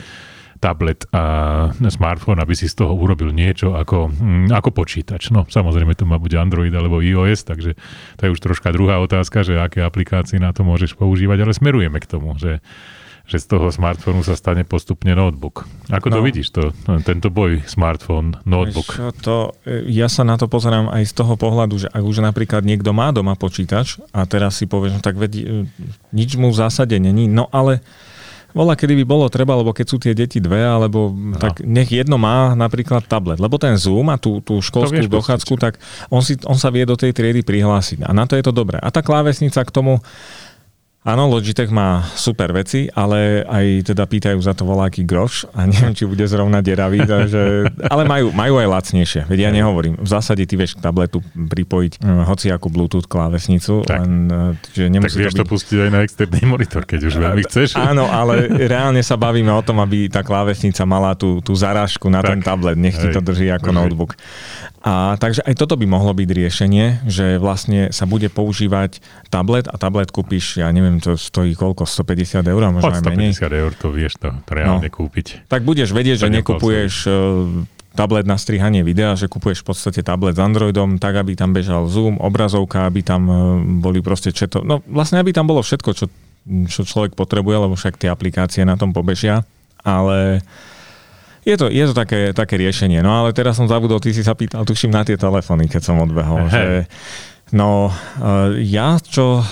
tablet 0.62 1.02
a 1.10 1.74
smartfón, 1.74 2.38
aby 2.38 2.54
si 2.54 2.70
z 2.70 2.78
toho 2.78 2.94
urobil 2.94 3.34
niečo 3.34 3.74
ako, 3.74 4.14
hm, 4.14 4.54
ako 4.54 4.70
počítač. 4.70 5.34
No 5.34 5.42
samozrejme 5.42 5.98
to 5.98 6.06
má 6.06 6.22
buď 6.22 6.38
Android 6.38 6.70
alebo 6.70 7.02
iOS, 7.02 7.42
takže 7.42 7.74
to 8.14 8.20
je 8.22 8.30
už 8.30 8.38
troška 8.38 8.70
druhá 8.70 9.02
otázka, 9.02 9.42
že 9.42 9.58
aké 9.58 9.82
aplikácie 9.82 10.38
na 10.38 10.54
to 10.54 10.62
môžeš 10.62 10.94
používať, 10.94 11.42
ale 11.42 11.52
smerujeme 11.52 11.98
k 11.98 12.06
tomu, 12.06 12.38
že 12.38 12.62
že 13.22 13.38
z 13.38 13.54
toho 13.54 13.70
smartfónu 13.70 14.26
sa 14.26 14.34
stane 14.34 14.66
postupne 14.66 15.14
notebook. 15.14 15.64
Ako 15.94 16.10
to 16.10 16.20
no. 16.20 16.26
vidíš, 16.26 16.50
to, 16.50 16.74
tento 17.06 17.30
boj 17.30 17.62
smartfón, 17.70 18.42
notebook? 18.42 18.90
Čo 18.90 19.08
to, 19.14 19.36
ja 19.86 20.10
sa 20.10 20.26
na 20.26 20.34
to 20.34 20.50
pozerám 20.50 20.90
aj 20.90 21.06
z 21.06 21.14
toho 21.14 21.38
pohľadu, 21.38 21.86
že 21.86 21.88
ak 21.88 22.02
už 22.02 22.18
napríklad 22.18 22.66
niekto 22.66 22.90
má 22.90 23.14
doma 23.14 23.38
počítač 23.38 24.02
a 24.10 24.26
teraz 24.26 24.58
si 24.58 24.66
povieš, 24.66 24.98
no 24.98 25.00
tak 25.00 25.14
vedí, 25.22 25.70
nič 26.10 26.34
mu 26.34 26.50
v 26.50 26.60
zásade 26.66 26.98
není, 26.98 27.30
no 27.30 27.46
ale 27.54 27.80
Vola, 28.52 28.76
kedy 28.76 29.00
by 29.00 29.04
bolo 29.08 29.26
treba, 29.32 29.56
lebo 29.56 29.72
keď 29.72 29.86
sú 29.88 29.96
tie 29.96 30.12
deti 30.12 30.36
dve, 30.38 30.60
alebo 30.60 31.12
no. 31.12 31.40
tak 31.40 31.64
nech 31.64 31.88
jedno 31.88 32.20
má 32.20 32.52
napríklad 32.52 33.08
tablet. 33.08 33.40
Lebo 33.40 33.56
ten 33.56 33.76
Zoom 33.80 34.12
a 34.12 34.20
tú, 34.20 34.44
tú 34.44 34.60
školskú 34.60 35.08
dochádzku, 35.08 35.54
tak 35.56 35.80
on, 36.12 36.20
si, 36.20 36.36
on 36.44 36.60
sa 36.60 36.68
vie 36.68 36.84
do 36.84 36.94
tej 36.94 37.16
triedy 37.16 37.40
prihlásiť. 37.40 38.04
A 38.04 38.12
na 38.12 38.28
to 38.28 38.36
je 38.36 38.44
to 38.44 38.52
dobré. 38.52 38.76
A 38.76 38.92
tá 38.92 39.00
klávesnica 39.00 39.64
k 39.64 39.70
tomu, 39.72 40.04
Áno, 41.02 41.26
Logitech 41.26 41.66
má 41.74 42.06
super 42.14 42.54
veci, 42.54 42.86
ale 42.94 43.42
aj 43.42 43.90
teda 43.90 44.06
pýtajú 44.06 44.38
za 44.38 44.54
to 44.54 44.62
voláky 44.62 45.02
groš 45.02 45.50
a 45.50 45.66
neviem, 45.66 45.98
či 45.98 46.06
bude 46.06 46.22
zrovna 46.30 46.62
deravý, 46.62 47.02
takže, 47.10 47.74
ale 47.90 48.06
majú, 48.06 48.30
majú 48.30 48.62
aj 48.62 48.68
lacnejšie. 48.70 49.20
Veď 49.26 49.38
ja 49.40 49.50
nehovorím. 49.50 49.98
V 49.98 50.06
zásade 50.06 50.46
ty 50.46 50.54
vieš 50.54 50.78
k 50.78 50.86
tabletu 50.86 51.18
pripojiť 51.34 52.06
uh, 52.06 52.22
hociakú 52.30 52.70
Bluetooth 52.70 53.10
klávesnicu, 53.10 53.82
tak. 53.82 53.98
len 53.98 54.30
uh, 54.30 54.54
že 54.70 54.86
nemusí 54.86 55.18
tak 55.18 55.26
vieš 55.26 55.34
to, 55.34 55.42
byť... 55.42 55.42
to 55.42 55.50
pustiť 55.50 55.78
aj 55.82 55.90
na 55.90 56.00
externý 56.06 56.42
monitor, 56.46 56.86
keď 56.86 57.00
už 57.10 57.14
veľmi 57.18 57.42
chceš. 57.50 57.74
Áno, 57.74 58.06
ale 58.06 58.46
reálne 58.70 59.02
sa 59.02 59.18
bavíme 59.18 59.50
o 59.50 59.62
tom, 59.66 59.82
aby 59.82 60.06
tá 60.06 60.22
klávesnica 60.22 60.86
mala 60.86 61.18
tú, 61.18 61.42
tú 61.42 61.50
zarážku 61.58 62.06
na 62.06 62.22
tak. 62.22 62.38
ten 62.38 62.40
tablet, 62.46 62.78
nech 62.78 62.94
ti 62.94 63.10
to 63.10 63.18
drží 63.18 63.50
ako 63.50 63.74
drží. 63.74 63.78
notebook. 63.82 64.14
A 64.82 65.14
takže 65.14 65.46
aj 65.46 65.54
toto 65.54 65.78
by 65.78 65.86
mohlo 65.86 66.10
byť 66.10 66.26
riešenie, 66.26 67.06
že 67.06 67.38
vlastne 67.38 67.94
sa 67.94 68.02
bude 68.02 68.26
používať 68.26 68.98
tablet 69.30 69.70
a 69.70 69.78
tablet 69.78 70.10
kúpiš, 70.10 70.58
ja 70.58 70.66
neviem, 70.74 70.91
to 70.98 71.16
stojí 71.16 71.54
koľko, 71.56 71.86
150 71.86 72.44
eur, 72.44 72.60
možno 72.68 73.00
menej. 73.06 73.32
150 73.38 73.62
eur 73.62 73.70
to 73.72 73.88
vieš 73.88 74.18
to, 74.18 74.28
to 74.44 74.52
reálne 74.52 74.88
no. 74.88 74.92
kúpiť. 74.92 75.48
Tak 75.48 75.64
budeš 75.64 75.94
vedieť, 75.94 76.20
to 76.20 76.22
že 76.26 76.28
nekupuješ 76.42 76.94
e, 77.06 77.12
tablet 77.94 78.24
na 78.24 78.40
strihanie 78.40 78.80
videa, 78.80 79.14
že 79.14 79.28
kupuješ 79.28 79.62
v 79.62 79.66
podstate 79.72 80.00
tablet 80.00 80.36
s 80.36 80.40
Androidom, 80.40 80.96
tak 80.96 81.20
aby 81.20 81.36
tam 81.36 81.52
bežal 81.52 81.86
Zoom, 81.88 82.16
obrazovka, 82.18 82.88
aby 82.88 83.04
tam 83.04 83.22
e, 83.28 83.34
boli 83.80 84.00
proste 84.00 84.32
četo, 84.32 84.64
no 84.64 84.80
vlastne 84.88 85.20
aby 85.20 85.30
tam 85.30 85.48
bolo 85.48 85.60
všetko, 85.60 85.90
čo, 85.92 86.06
čo 86.68 86.80
človek 86.82 87.12
potrebuje, 87.14 87.56
lebo 87.68 87.74
však 87.76 88.00
tie 88.00 88.08
aplikácie 88.08 88.64
na 88.64 88.80
tom 88.80 88.96
pobežia, 88.96 89.44
ale 89.84 90.40
je 91.42 91.58
to, 91.58 91.66
je 91.68 91.84
to 91.90 91.94
také, 91.94 92.30
také 92.30 92.54
riešenie. 92.54 93.02
No 93.02 93.22
ale 93.22 93.34
teraz 93.34 93.58
som 93.58 93.66
zabudol, 93.66 93.98
ty 93.98 94.14
si 94.14 94.22
sa 94.22 94.38
pýtal, 94.38 94.62
tuším, 94.62 94.94
na 94.94 95.02
tie 95.02 95.18
telefóny, 95.18 95.66
keď 95.66 95.82
som 95.82 95.98
odbehol. 95.98 96.46
Že, 96.48 96.86
no, 97.50 97.90
e, 97.90 98.62
ja 98.62 98.96
čo 99.02 99.42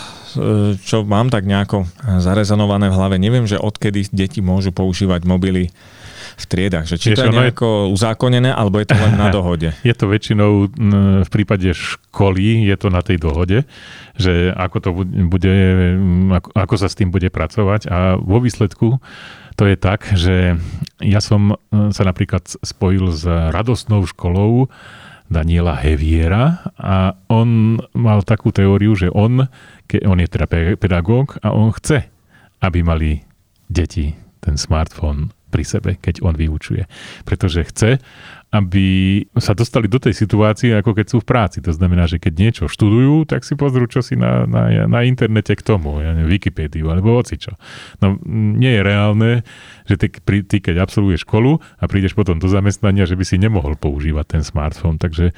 čo 0.85 0.97
mám 1.07 1.33
tak 1.33 1.47
nejako 1.49 1.87
zarezonované 2.23 2.91
v 2.91 2.97
hlave, 2.97 3.17
neviem, 3.19 3.47
že 3.47 3.59
odkedy 3.59 4.11
deti 4.15 4.41
môžu 4.45 4.71
používať 4.75 5.27
mobily 5.27 5.71
v 6.41 6.45
triedach. 6.49 6.89
Že 6.89 6.97
či 6.97 7.09
Vieš, 7.13 7.19
to 7.21 7.27
je 7.29 7.37
nejako 7.37 7.69
je... 7.69 7.89
uzákonené, 7.93 8.51
alebo 8.51 8.81
je 8.81 8.89
to 8.89 8.97
len 8.97 9.15
na 9.21 9.29
dohode? 9.37 9.77
Je 9.85 9.95
to 9.95 10.09
väčšinou 10.09 10.73
v 11.25 11.29
prípade 11.29 11.69
školy, 11.77 12.65
je 12.65 12.77
to 12.81 12.89
na 12.89 13.05
tej 13.05 13.21
dohode, 13.21 13.69
že 14.17 14.53
ako 14.57 14.77
to 14.81 14.91
bude, 15.29 15.53
ako, 16.33 16.49
ako 16.57 16.75
sa 16.81 16.89
s 16.89 16.97
tým 16.97 17.13
bude 17.13 17.29
pracovať 17.29 17.91
a 17.93 18.17
vo 18.17 18.41
výsledku 18.41 19.01
to 19.59 19.69
je 19.69 19.77
tak, 19.77 20.09
že 20.17 20.57
ja 21.05 21.21
som 21.21 21.53
e, 21.53 21.93
sa 21.93 22.09
napríklad 22.09 22.49
spojil 22.65 23.13
s 23.13 23.29
radostnou 23.29 24.09
školou 24.09 24.73
Daniela 25.31 25.79
Heviera 25.79 26.75
a 26.75 27.15
on 27.31 27.79
mal 27.95 28.27
takú 28.27 28.51
teóriu, 28.51 28.99
že 28.99 29.07
on, 29.15 29.47
on 30.03 30.19
je 30.19 30.29
teda 30.29 30.51
pedagóg 30.75 31.39
a 31.41 31.55
on 31.55 31.71
chce, 31.71 32.11
aby 32.59 32.83
mali 32.83 33.23
deti 33.71 34.11
ten 34.43 34.59
smartfón 34.59 35.31
pri 35.51 35.63
sebe, 35.63 35.91
keď 36.03 36.27
on 36.27 36.35
vyučuje. 36.35 36.87
Pretože 37.23 37.67
chce, 37.67 38.03
aby 38.51 39.23
sa 39.39 39.55
dostali 39.55 39.87
do 39.87 40.03
tej 40.03 40.11
situácie, 40.11 40.75
ako 40.75 40.99
keď 40.99 41.07
sú 41.07 41.19
v 41.23 41.29
práci. 41.31 41.59
To 41.63 41.71
znamená, 41.71 42.11
že 42.11 42.19
keď 42.19 42.33
niečo 42.35 42.65
študujú, 42.67 43.23
tak 43.31 43.47
si 43.47 43.55
pozrú, 43.55 43.87
čo 43.87 44.03
si 44.03 44.19
na, 44.19 44.43
na, 44.43 44.91
na 44.91 45.01
internete 45.07 45.55
k 45.55 45.63
tomu, 45.63 46.03
ja 46.03 46.11
neviem, 46.11 46.35
Wikipédiu 46.35 46.91
alebo 46.91 47.23
čo. 47.23 47.55
No 48.03 48.19
nie 48.27 48.75
je 48.75 48.83
reálne, 48.83 49.31
že 49.87 49.95
ty, 49.95 50.07
pri, 50.11 50.43
ty 50.43 50.59
keď 50.59 50.83
absolvuješ 50.83 51.23
školu 51.23 51.63
a 51.79 51.85
prídeš 51.87 52.19
potom 52.19 52.43
do 52.43 52.51
zamestnania, 52.51 53.07
že 53.07 53.15
by 53.15 53.23
si 53.23 53.39
nemohol 53.39 53.79
používať 53.79 54.39
ten 54.39 54.43
smartfón. 54.43 54.99
Takže 54.99 55.31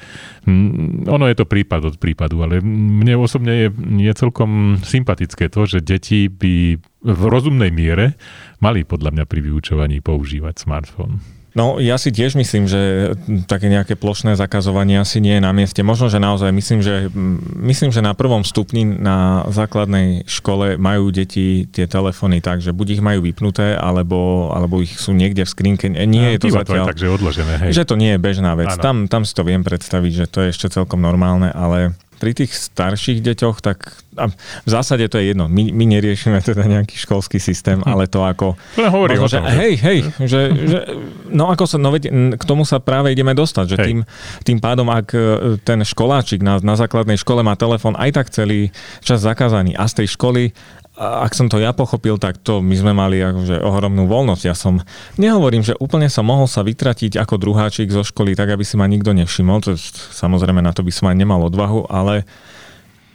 mm, 0.49 1.05
ono 1.05 1.29
je 1.29 1.37
to 1.37 1.45
prípad 1.45 1.93
od 1.93 1.95
prípadu, 2.01 2.41
ale 2.41 2.65
mne 2.65 3.13
osobne 3.21 3.53
je, 3.53 3.69
je 4.09 4.13
celkom 4.17 4.81
sympatické 4.81 5.53
to, 5.53 5.69
že 5.69 5.85
deti 5.85 6.33
by 6.33 6.81
v 7.03 7.23
rozumnej 7.29 7.69
miere 7.69 8.17
mali 8.57 8.81
podľa 8.81 9.13
mňa 9.13 9.25
pri 9.29 9.39
vyučovaní 9.45 10.01
používať 10.01 10.65
smartfón. 10.65 11.42
No 11.53 11.77
ja 11.77 12.01
si 12.01 12.09
tiež 12.09 12.33
myslím, 12.33 12.65
že 12.65 13.13
také 13.45 13.69
nejaké 13.69 13.93
plošné 13.93 14.33
zakazovanie 14.33 14.97
asi 14.97 15.21
nie 15.21 15.37
je 15.37 15.43
na 15.45 15.53
mieste. 15.53 15.85
Možno, 15.85 16.09
že 16.09 16.17
naozaj 16.17 16.49
myslím, 16.49 16.81
že, 16.81 17.13
myslím, 17.61 17.93
že 17.93 18.01
na 18.01 18.17
prvom 18.17 18.41
stupni 18.41 18.81
na 18.85 19.45
základnej 19.53 20.25
škole 20.25 20.81
majú 20.81 21.13
deti 21.13 21.69
tie 21.69 21.85
telefóny 21.85 22.41
tak, 22.41 22.65
že 22.65 22.73
buď 22.73 22.97
ich 22.97 23.01
majú 23.05 23.21
vypnuté, 23.21 23.77
alebo, 23.77 24.49
alebo 24.49 24.81
ich 24.81 24.97
sú 24.97 25.13
niekde 25.13 25.45
v 25.45 25.49
skrinke. 25.53 25.85
Nie 25.93 26.35
je 26.35 26.49
to 26.49 26.49
zatiaľ... 26.49 26.89
To 26.89 26.89
je 26.89 26.91
takže 26.97 27.07
odložené, 27.13 27.53
hej. 27.69 27.71
Že 27.77 27.85
to 27.85 27.95
nie 28.01 28.11
je 28.17 28.19
bežná 28.19 28.57
vec. 28.57 28.73
Tam, 28.81 29.05
tam 29.05 29.21
si 29.21 29.37
to 29.37 29.45
viem 29.45 29.61
predstaviť, 29.61 30.11
že 30.11 30.25
to 30.25 30.37
je 30.41 30.47
ešte 30.49 30.73
celkom 30.73 31.05
normálne, 31.05 31.53
ale 31.53 31.93
pri 32.23 32.31
tých 32.31 32.55
starších 32.55 33.19
deťoch, 33.19 33.59
tak 33.59 33.99
a 34.15 34.31
v 34.63 34.69
zásade 34.69 35.03
to 35.11 35.19
je 35.19 35.35
jedno. 35.35 35.51
My, 35.51 35.75
my 35.75 35.83
neriešime 35.89 36.39
teda 36.39 36.63
nejaký 36.63 36.95
školský 36.95 37.43
systém, 37.43 37.83
hm. 37.83 37.91
ale 37.91 38.07
to 38.07 38.23
ako... 38.23 38.55
To 38.79 38.87
hovorí 38.87 39.19
možno, 39.19 39.43
o 39.43 39.43
tom, 39.43 39.51
že, 39.51 39.59
hej, 39.59 39.73
hej, 39.83 39.99
že, 40.23 40.41
že, 40.55 40.79
no 41.27 41.51
ako 41.51 41.67
sa, 41.67 41.75
no 41.75 41.91
veď, 41.91 42.37
k 42.39 42.43
tomu 42.47 42.63
sa 42.63 42.79
práve 42.79 43.11
ideme 43.11 43.35
dostať, 43.35 43.65
že 43.67 43.77
tým, 43.83 43.99
tým 44.47 44.59
pádom, 44.63 44.87
ak 44.87 45.11
e, 45.11 45.19
ten 45.67 45.83
školáčik 45.83 46.39
na, 46.39 46.63
na 46.63 46.79
základnej 46.79 47.19
škole 47.19 47.43
má 47.43 47.59
telefón 47.59 47.99
aj 47.99 48.23
tak 48.23 48.27
celý 48.31 48.71
čas 49.03 49.19
zakázaný 49.19 49.75
a 49.75 49.83
z 49.83 50.05
tej 50.05 50.15
školy 50.15 50.55
ak 51.03 51.35
som 51.35 51.51
to 51.51 51.59
ja 51.59 51.75
pochopil, 51.75 52.15
tak 52.17 52.39
to 52.39 52.63
my 52.63 52.75
sme 52.75 52.91
mali 52.95 53.19
akože 53.19 53.59
ohromnú 53.59 54.07
voľnosť. 54.07 54.43
Ja 54.47 54.55
som, 54.55 54.79
nehovorím, 55.19 55.61
že 55.61 55.77
úplne 55.77 56.07
som 56.07 56.25
mohol 56.27 56.47
sa 56.47 56.63
vytratiť 56.63 57.19
ako 57.19 57.35
druháčik 57.39 57.91
zo 57.91 58.01
školy, 58.01 58.33
tak 58.33 58.53
aby 58.53 58.63
si 58.63 58.79
ma 58.79 58.87
nikto 58.87 59.11
nevšimol. 59.11 59.59
To, 59.67 59.75
samozrejme 60.15 60.63
na 60.63 60.71
to 60.71 60.81
by 60.81 60.91
som 60.91 61.11
aj 61.11 61.17
nemal 61.19 61.43
odvahu, 61.43 61.91
ale 61.91 62.23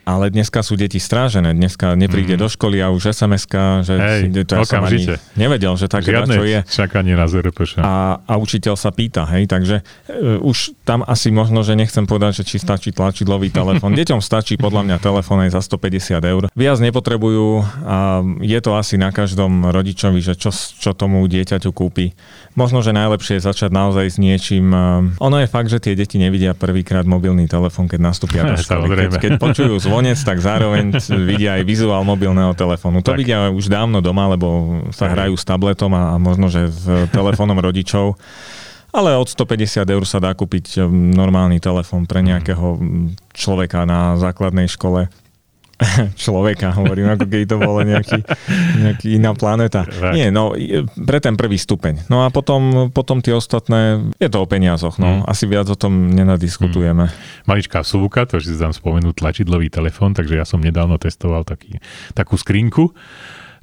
ale 0.09 0.33
dneska 0.33 0.65
sú 0.65 0.73
deti 0.73 0.97
strážené. 0.97 1.53
Dneska 1.53 1.93
nepríde 1.93 2.41
mm. 2.41 2.41
do 2.41 2.49
školy 2.49 2.81
a 2.81 2.89
už 2.89 3.13
sms 3.13 3.45
že 3.85 3.95
Hej, 4.01 4.49
to 4.49 4.57
ja 4.57 4.65
som 4.65 4.81
ani 4.89 5.05
nevedel, 5.37 5.77
že 5.77 5.85
také 5.85 6.17
čo 6.25 6.45
je. 6.49 6.65
čakanie 6.65 7.13
na 7.13 7.29
ZRPŠ. 7.29 7.85
A, 7.85 8.25
a 8.25 8.33
učiteľ 8.41 8.81
sa 8.81 8.89
pýta, 8.89 9.29
hej, 9.29 9.45
takže 9.45 9.85
uh, 9.85 10.41
už 10.41 10.73
tam 10.89 11.05
asi 11.05 11.29
možno, 11.29 11.61
že 11.61 11.77
nechcem 11.77 12.09
povedať, 12.09 12.41
že 12.41 12.45
či 12.49 12.57
stačí 12.57 12.89
tlačidlový 12.97 13.53
telefón. 13.53 13.93
Deťom 14.01 14.25
stačí 14.25 14.57
podľa 14.57 14.89
mňa 14.89 14.97
telefón 14.97 15.45
aj 15.45 15.53
za 15.53 15.61
150 15.61 16.25
eur. 16.25 16.43
Viac 16.57 16.79
nepotrebujú 16.81 17.61
a 17.85 18.25
je 18.41 18.59
to 18.65 18.81
asi 18.81 18.97
na 18.97 19.13
každom 19.13 19.69
rodičovi, 19.69 20.25
že 20.25 20.41
čo, 20.41 20.49
čo 20.57 20.97
tomu 20.97 21.21
dieťaťu 21.29 21.69
kúpi. 21.69 22.17
Možno, 22.57 22.81
že 22.81 22.97
najlepšie 22.97 23.39
je 23.39 23.43
začať 23.45 23.71
naozaj 23.71 24.09
s 24.09 24.17
niečím. 24.17 24.73
Uh, 24.73 25.13
ono 25.21 25.37
je 25.45 25.49
fakt, 25.53 25.69
že 25.69 25.85
tie 25.85 25.93
deti 25.93 26.17
nevidia 26.17 26.57
prvýkrát 26.57 27.05
mobilný 27.05 27.45
telefón, 27.45 27.93
keď 27.93 28.01
nastúpia 28.01 28.49
do 28.49 28.57
školy. 28.65 28.89
Keď, 28.89 29.11
keď 29.21 29.33
počujú 29.37 29.75
zvon 29.79 29.98
zvonec, 29.99 30.19
tak 30.23 30.39
zároveň 30.39 30.95
vidia 31.35 31.59
aj 31.59 31.67
vizuál 31.67 32.07
mobilného 32.07 32.55
telefónu. 32.55 33.03
To 33.03 33.11
tak. 33.11 33.19
vidia 33.19 33.51
už 33.51 33.67
dávno 33.67 33.99
doma, 33.99 34.31
lebo 34.31 34.79
sa 34.95 35.11
hrajú 35.11 35.35
s 35.35 35.43
tabletom 35.43 35.91
a, 35.91 36.15
a 36.15 36.17
možno, 36.23 36.47
že 36.47 36.71
s 36.71 36.87
telefónom 37.11 37.59
rodičov. 37.59 38.15
Ale 38.95 39.19
od 39.19 39.27
150 39.27 39.83
eur 39.85 40.05
sa 40.07 40.23
dá 40.23 40.31
kúpiť 40.33 40.87
um, 40.87 41.11
normálny 41.11 41.59
telefón 41.59 42.07
pre 42.07 42.23
nejakého 42.23 42.79
človeka 43.35 43.83
na 43.83 44.15
základnej 44.15 44.71
škole. 44.71 45.11
človeka, 46.23 46.75
hovorím, 46.75 47.15
ako 47.15 47.25
keď 47.31 47.43
to 47.55 47.57
bolo 47.63 47.81
nejaký, 47.87 48.19
nejaký 48.83 49.07
iná 49.15 49.31
planéta. 49.35 49.87
Nie, 50.11 50.35
no, 50.35 50.53
pre 50.99 51.23
ten 51.23 51.39
prvý 51.39 51.55
stupeň. 51.55 52.11
No 52.11 52.27
a 52.27 52.35
potom, 52.35 52.91
potom 52.91 53.23
tie 53.23 53.31
ostatné, 53.31 54.11
je 54.19 54.29
to 54.29 54.43
o 54.43 54.47
peniazoch, 54.51 54.99
no. 54.99 55.23
Mm. 55.23 55.31
Asi 55.31 55.47
viac 55.47 55.71
o 55.71 55.79
tom 55.79 56.11
nenadiskutujeme. 56.11 57.07
Mm. 57.07 57.15
Maličká 57.47 57.87
súvka, 57.87 58.27
to 58.27 58.43
si 58.43 58.59
tam 58.59 58.75
spomenúť 58.75 59.23
tlačidlový 59.23 59.71
telefón, 59.71 60.19
takže 60.19 60.35
ja 60.35 60.45
som 60.45 60.59
nedávno 60.59 60.99
testoval 60.99 61.47
taký, 61.47 61.79
takú 62.13 62.35
skrinku 62.35 62.91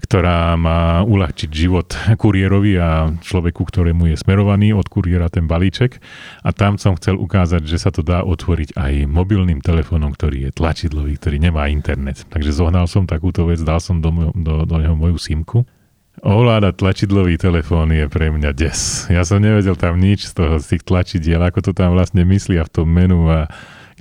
ktorá 0.02 0.54
má 0.60 1.02
uľahčiť 1.08 1.50
život 1.50 1.96
kuriérovi 2.22 2.74
a 2.80 3.12
človeku, 3.20 3.64
ktorému 3.64 4.12
je 4.12 4.20
smerovaný 4.20 4.76
od 4.76 4.88
kuriéra 4.92 5.32
ten 5.32 5.48
balíček. 5.48 6.00
A 6.44 6.52
tam 6.52 6.76
som 6.76 6.96
chcel 7.00 7.16
ukázať, 7.16 7.64
že 7.64 7.78
sa 7.80 7.90
to 7.92 8.04
dá 8.04 8.22
otvoriť 8.28 8.76
aj 8.76 8.94
mobilným 9.08 9.64
telefónom, 9.64 10.12
ktorý 10.14 10.50
je 10.50 10.56
tlačidlový, 10.56 11.16
ktorý 11.16 11.38
nemá 11.40 11.72
internet. 11.72 12.28
Takže 12.28 12.52
zohnal 12.52 12.86
som 12.92 13.08
takúto 13.08 13.48
vec, 13.48 13.64
dal 13.64 13.80
som 13.80 14.04
do, 14.04 14.12
do, 14.36 14.68
do 14.68 14.76
neho 14.78 14.96
moju 14.96 15.16
simku. 15.18 15.64
Ovládať 16.24 16.80
tlačidlový 16.80 17.36
telefón 17.36 17.92
je 17.92 18.08
pre 18.08 18.32
mňa 18.32 18.52
des. 18.56 19.06
Ja 19.12 19.28
som 19.28 19.44
nevedel 19.44 19.76
tam 19.76 20.00
nič 20.00 20.32
z 20.32 20.34
toho, 20.34 20.54
z 20.64 20.76
tých 20.76 20.84
tlačidiel, 20.88 21.44
ako 21.44 21.60
to 21.60 21.72
tam 21.76 21.92
vlastne 21.92 22.24
myslia 22.24 22.64
v 22.64 22.72
tom 22.72 22.88
menu 22.88 23.28
a 23.28 23.52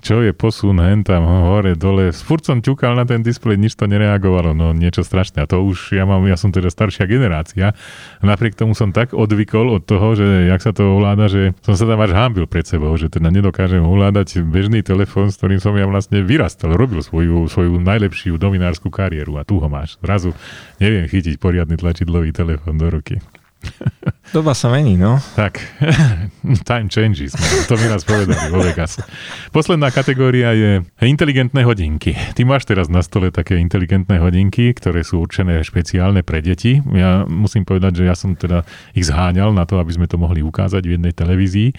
čo 0.04 0.20
je 0.20 0.36
posun 0.36 0.76
hen 0.84 1.00
tam 1.00 1.24
hore, 1.24 1.72
dole. 1.72 2.12
Furt 2.12 2.44
som 2.44 2.60
ťukal 2.60 2.92
na 2.92 3.08
ten 3.08 3.24
displej, 3.24 3.56
nič 3.56 3.72
to 3.72 3.88
nereagovalo, 3.88 4.52
no 4.52 4.76
niečo 4.76 5.00
strašné. 5.00 5.40
A 5.42 5.48
to 5.48 5.64
už 5.64 5.96
ja 5.96 6.04
mám, 6.04 6.20
ja 6.28 6.36
som 6.36 6.52
teda 6.52 6.68
staršia 6.68 7.08
generácia. 7.08 7.72
Napriek 8.20 8.52
tomu 8.52 8.76
som 8.76 8.92
tak 8.92 9.16
odvykol 9.16 9.80
od 9.80 9.88
toho, 9.88 10.12
že 10.12 10.52
jak 10.52 10.60
sa 10.60 10.76
to 10.76 11.00
ovláda, 11.00 11.32
že 11.32 11.56
som 11.64 11.72
sa 11.72 11.88
tam 11.88 12.04
až 12.04 12.12
hámbil 12.12 12.44
pred 12.44 12.68
sebou, 12.68 12.92
že 13.00 13.08
teda 13.08 13.32
nedokážem 13.32 13.80
ovládať 13.80 14.44
bežný 14.44 14.84
telefón, 14.84 15.32
s 15.32 15.40
ktorým 15.40 15.64
som 15.64 15.72
ja 15.72 15.88
vlastne 15.88 16.20
vyrastal, 16.20 16.76
robil 16.76 17.00
svoju, 17.00 17.48
svoju 17.48 17.80
najlepšiu 17.80 18.36
dominárskú 18.36 18.92
kariéru 18.92 19.40
a 19.40 19.48
tu 19.48 19.56
ho 19.56 19.68
máš. 19.72 19.96
Zrazu 20.04 20.36
neviem 20.76 21.08
chytiť 21.08 21.40
poriadny 21.40 21.80
tlačidlový 21.80 22.36
telefón 22.36 22.76
do 22.76 22.92
ruky. 22.92 23.24
Doba 24.34 24.50
sa 24.50 24.66
mení, 24.66 24.98
no. 24.98 25.22
Tak, 25.38 25.62
time 26.68 26.90
changes, 26.90 27.38
to 27.70 27.78
mi 27.78 27.86
raz 27.86 28.02
povedali 28.02 28.50
vo 28.50 28.58
Vegas. 28.66 28.98
Posledná 29.54 29.94
kategória 29.94 30.50
je 30.50 30.82
inteligentné 30.98 31.62
hodinky. 31.62 32.18
Ty 32.34 32.42
máš 32.42 32.66
teraz 32.66 32.90
na 32.90 33.06
stole 33.06 33.30
také 33.30 33.62
inteligentné 33.62 34.18
hodinky, 34.18 34.74
ktoré 34.74 35.06
sú 35.06 35.22
určené 35.22 35.62
špeciálne 35.62 36.26
pre 36.26 36.42
deti. 36.42 36.82
Ja 36.90 37.22
musím 37.30 37.62
povedať, 37.62 38.02
že 38.02 38.04
ja 38.10 38.18
som 38.18 38.34
teda 38.34 38.66
ich 38.90 39.06
zháňal 39.06 39.54
na 39.54 39.70
to, 39.70 39.78
aby 39.78 39.94
sme 39.94 40.10
to 40.10 40.18
mohli 40.18 40.42
ukázať 40.42 40.82
v 40.82 40.94
jednej 40.98 41.14
televízii. 41.14 41.70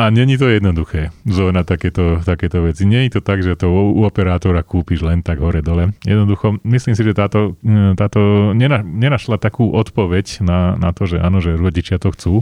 A 0.00 0.08
není 0.08 0.40
to 0.40 0.48
jednoduché 0.48 1.12
zohnať 1.28 1.64
takéto, 1.68 2.04
takéto 2.24 2.64
veci. 2.64 2.88
Nie 2.88 3.04
to 3.12 3.20
tak, 3.20 3.44
že 3.44 3.52
to 3.52 3.68
u, 3.68 4.00
operátora 4.08 4.64
kúpiš 4.64 5.04
len 5.04 5.20
tak 5.20 5.44
hore-dole. 5.44 5.92
Jednoducho, 6.08 6.56
myslím 6.64 6.96
si, 6.96 7.04
že 7.04 7.12
táto, 7.12 7.60
e, 7.60 7.92
táto 8.00 8.50
nena, 8.56 8.80
nenašla 8.80 9.36
takú 9.36 9.68
odpoveď 9.76 10.40
na, 10.40 10.80
na 10.80 10.96
to, 10.96 11.04
že 11.04 11.20
áno, 11.20 11.44
že 11.44 11.52
rodičia 11.52 12.00
to 12.00 12.16
chcú. 12.16 12.40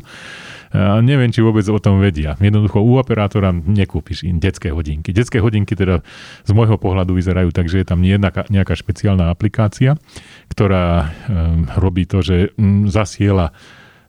A 0.71 1.03
neviem, 1.03 1.33
či 1.35 1.42
vôbec 1.42 1.64
o 1.66 1.81
tom 1.83 1.99
vedia. 1.99 2.38
Jednoducho 2.38 2.79
u 2.79 3.01
operátora 3.01 3.51
nekúpiš 3.51 4.29
im 4.29 4.38
detské 4.38 4.71
hodinky. 4.71 5.11
Detské 5.11 5.42
hodinky 5.42 5.75
teda 5.75 6.05
z 6.44 6.51
môjho 6.53 6.79
pohľadu 6.79 7.16
vyzerajú 7.16 7.51
tak, 7.51 7.66
že 7.73 7.83
je 7.83 7.87
tam 7.88 8.05
nejaká, 8.05 8.47
nejaká 8.53 8.77
špeciálna 8.77 9.33
aplikácia, 9.33 9.97
ktorá 10.53 11.09
um, 11.09 11.64
robí 11.75 12.05
to, 12.05 12.21
že 12.21 12.53
um, 12.61 12.85
zasiela 12.87 13.57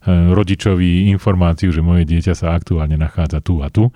rodičovi 0.07 1.11
informáciu, 1.11 1.75
že 1.75 1.83
moje 1.83 2.07
dieťa 2.07 2.33
sa 2.37 2.55
aktuálne 2.55 2.95
nachádza 2.95 3.43
tu 3.43 3.59
a 3.59 3.67
tu. 3.67 3.91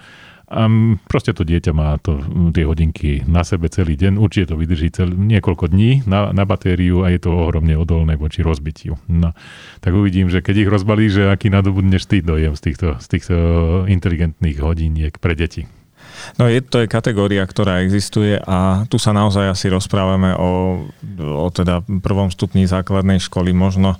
A 0.53 0.69
proste 1.09 1.33
to 1.33 1.41
dieťa 1.41 1.73
má 1.73 1.97
to, 1.97 2.21
tie 2.53 2.67
hodinky 2.67 3.25
na 3.25 3.41
sebe 3.41 3.73
celý 3.73 3.97
deň, 3.97 4.21
určite 4.21 4.53
to 4.53 4.59
vydrží 4.59 4.93
cel, 4.93 5.09
niekoľko 5.09 5.71
dní 5.71 6.05
na, 6.05 6.29
na 6.29 6.45
batériu 6.45 7.01
a 7.01 7.09
je 7.09 7.25
to 7.25 7.33
ohromne 7.33 7.73
odolné 7.73 8.19
voči 8.19 8.45
rozbitiu. 8.45 9.01
No, 9.09 9.33
tak 9.81 9.97
uvidím, 9.97 10.29
že 10.29 10.45
keď 10.45 10.67
ich 10.67 10.69
rozbalíš, 10.69 11.11
že 11.17 11.23
aký 11.33 11.49
nadobudneš 11.49 12.05
ty 12.05 12.21
dojem 12.21 12.53
z 12.53 12.61
týchto, 12.69 13.01
z 13.01 13.07
týchto 13.09 13.35
inteligentných 13.89 14.57
hodiniek 14.61 15.17
pre 15.17 15.33
deti. 15.33 15.65
No 16.37 16.45
je, 16.45 16.61
to 16.61 16.85
je 16.85 16.91
kategória, 16.91 17.41
ktorá 17.41 17.81
existuje 17.81 18.37
a 18.37 18.85
tu 18.85 19.01
sa 19.01 19.09
naozaj 19.09 19.57
asi 19.57 19.73
rozprávame 19.73 20.37
o, 20.37 20.85
o 21.17 21.47
teda 21.49 21.81
prvom 21.81 22.29
stupni 22.29 22.69
základnej 22.69 23.17
školy, 23.17 23.57
možno 23.57 23.97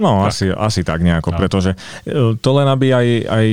No, 0.00 0.24
tak. 0.24 0.32
asi, 0.32 0.46
asi 0.48 0.80
tak 0.80 1.04
nejako, 1.04 1.36
no. 1.36 1.38
pretože 1.38 1.76
e, 2.08 2.34
to 2.40 2.50
len 2.56 2.66
aby 2.72 2.88
aj, 2.96 3.08
aj 3.28 3.46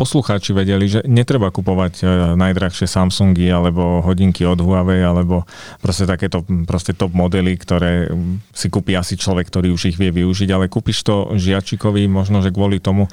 poslucháči 0.00 0.56
vedeli, 0.56 0.88
že 0.88 1.04
netreba 1.04 1.52
kupovať 1.52 1.94
e, 2.00 2.04
najdrahšie 2.32 2.88
Samsungy 2.88 3.52
alebo 3.52 4.00
hodinky 4.00 4.48
od 4.48 4.56
Huawei 4.64 5.04
alebo 5.04 5.44
proste 5.84 6.08
takéto 6.08 6.40
proste 6.64 6.96
top 6.96 7.12
modely, 7.12 7.60
ktoré 7.60 8.08
si 8.56 8.72
kúpi 8.72 8.96
asi 8.96 9.20
človek, 9.20 9.52
ktorý 9.52 9.68
už 9.76 9.92
ich 9.92 10.00
vie 10.00 10.08
využiť, 10.08 10.48
ale 10.48 10.72
kúpiš 10.72 11.04
to 11.04 11.36
žiačikovi 11.36 12.08
možno, 12.08 12.40
že 12.40 12.48
kvôli 12.48 12.80
tomu, 12.80 13.12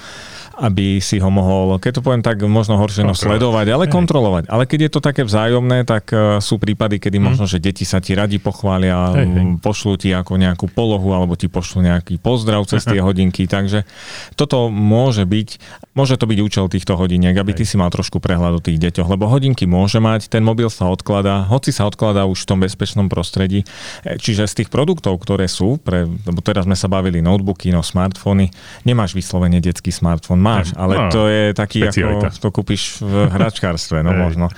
aby 0.59 0.99
si 0.99 1.19
ho 1.19 1.31
mohol, 1.31 1.79
keď 1.79 1.99
to 1.99 2.01
poviem 2.03 2.23
tak, 2.23 2.43
možno 2.43 2.75
horšie 2.75 3.07
no, 3.07 3.15
sledovať, 3.15 3.71
ale 3.71 3.85
kontrolovať. 3.87 4.51
Ale 4.51 4.67
keď 4.67 4.79
je 4.87 4.91
to 4.91 5.01
také 5.03 5.23
vzájomné, 5.23 5.87
tak 5.87 6.11
uh, 6.11 6.43
sú 6.43 6.59
prípady, 6.59 6.99
kedy 6.99 7.17
mm. 7.19 7.23
možno, 7.23 7.47
že 7.47 7.63
deti 7.63 7.87
sa 7.87 8.03
ti 8.03 8.11
radi 8.11 8.37
pochvália, 8.43 9.15
hej, 9.15 9.27
hej. 9.27 9.45
pošlú 9.63 9.95
ti 9.95 10.11
ako 10.11 10.35
nejakú 10.35 10.67
polohu, 10.67 11.15
alebo 11.15 11.39
ti 11.39 11.47
pošlú 11.47 11.87
nejaký 11.87 12.19
pozdrav 12.19 12.67
cez 12.69 12.85
tie 12.85 13.01
hodinky. 13.01 13.49
Takže 13.49 13.89
toto 14.37 14.69
môže 14.69 15.25
byť, 15.25 15.49
môže 15.97 16.15
to 16.21 16.29
byť 16.29 16.39
účel 16.45 16.65
týchto 16.69 16.93
hodiniek, 16.93 17.33
aby 17.33 17.57
ty 17.57 17.65
si 17.65 17.75
mal 17.75 17.89
trošku 17.89 18.21
prehľad 18.21 18.61
o 18.61 18.61
tých 18.61 18.77
deťoch, 18.77 19.09
lebo 19.09 19.25
hodinky 19.25 19.65
môže 19.65 19.97
mať, 19.97 20.29
ten 20.29 20.45
mobil 20.45 20.69
sa 20.69 20.87
odkladá, 20.87 21.49
hoci 21.49 21.73
sa 21.73 21.89
odkladá 21.89 22.29
už 22.29 22.45
v 22.45 22.47
tom 22.47 22.59
bezpečnom 22.61 23.07
prostredí. 23.09 23.65
E, 24.05 24.21
čiže 24.21 24.45
z 24.45 24.63
tých 24.63 24.69
produktov, 24.69 25.17
ktoré 25.17 25.49
sú, 25.49 25.81
pre, 25.81 26.05
lebo 26.05 26.39
teraz 26.45 26.69
sme 26.69 26.77
sa 26.77 26.85
bavili 26.85 27.19
notebooky, 27.19 27.73
no 27.73 27.81
smartfóny, 27.81 28.53
nemáš 28.85 29.17
vyslovene 29.17 29.57
detský 29.57 29.89
smartfón, 29.89 30.37
máš, 30.37 30.71
ale 30.77 30.93
no, 30.95 31.09
to 31.09 31.25
je 31.25 31.43
taký, 31.57 31.89
specialita. 31.89 32.29
ako 32.29 32.37
to 32.37 32.49
kúpiš 32.53 33.01
v 33.01 33.13
hračkárstve, 33.33 34.05
no 34.05 34.13
možno. 34.25 34.51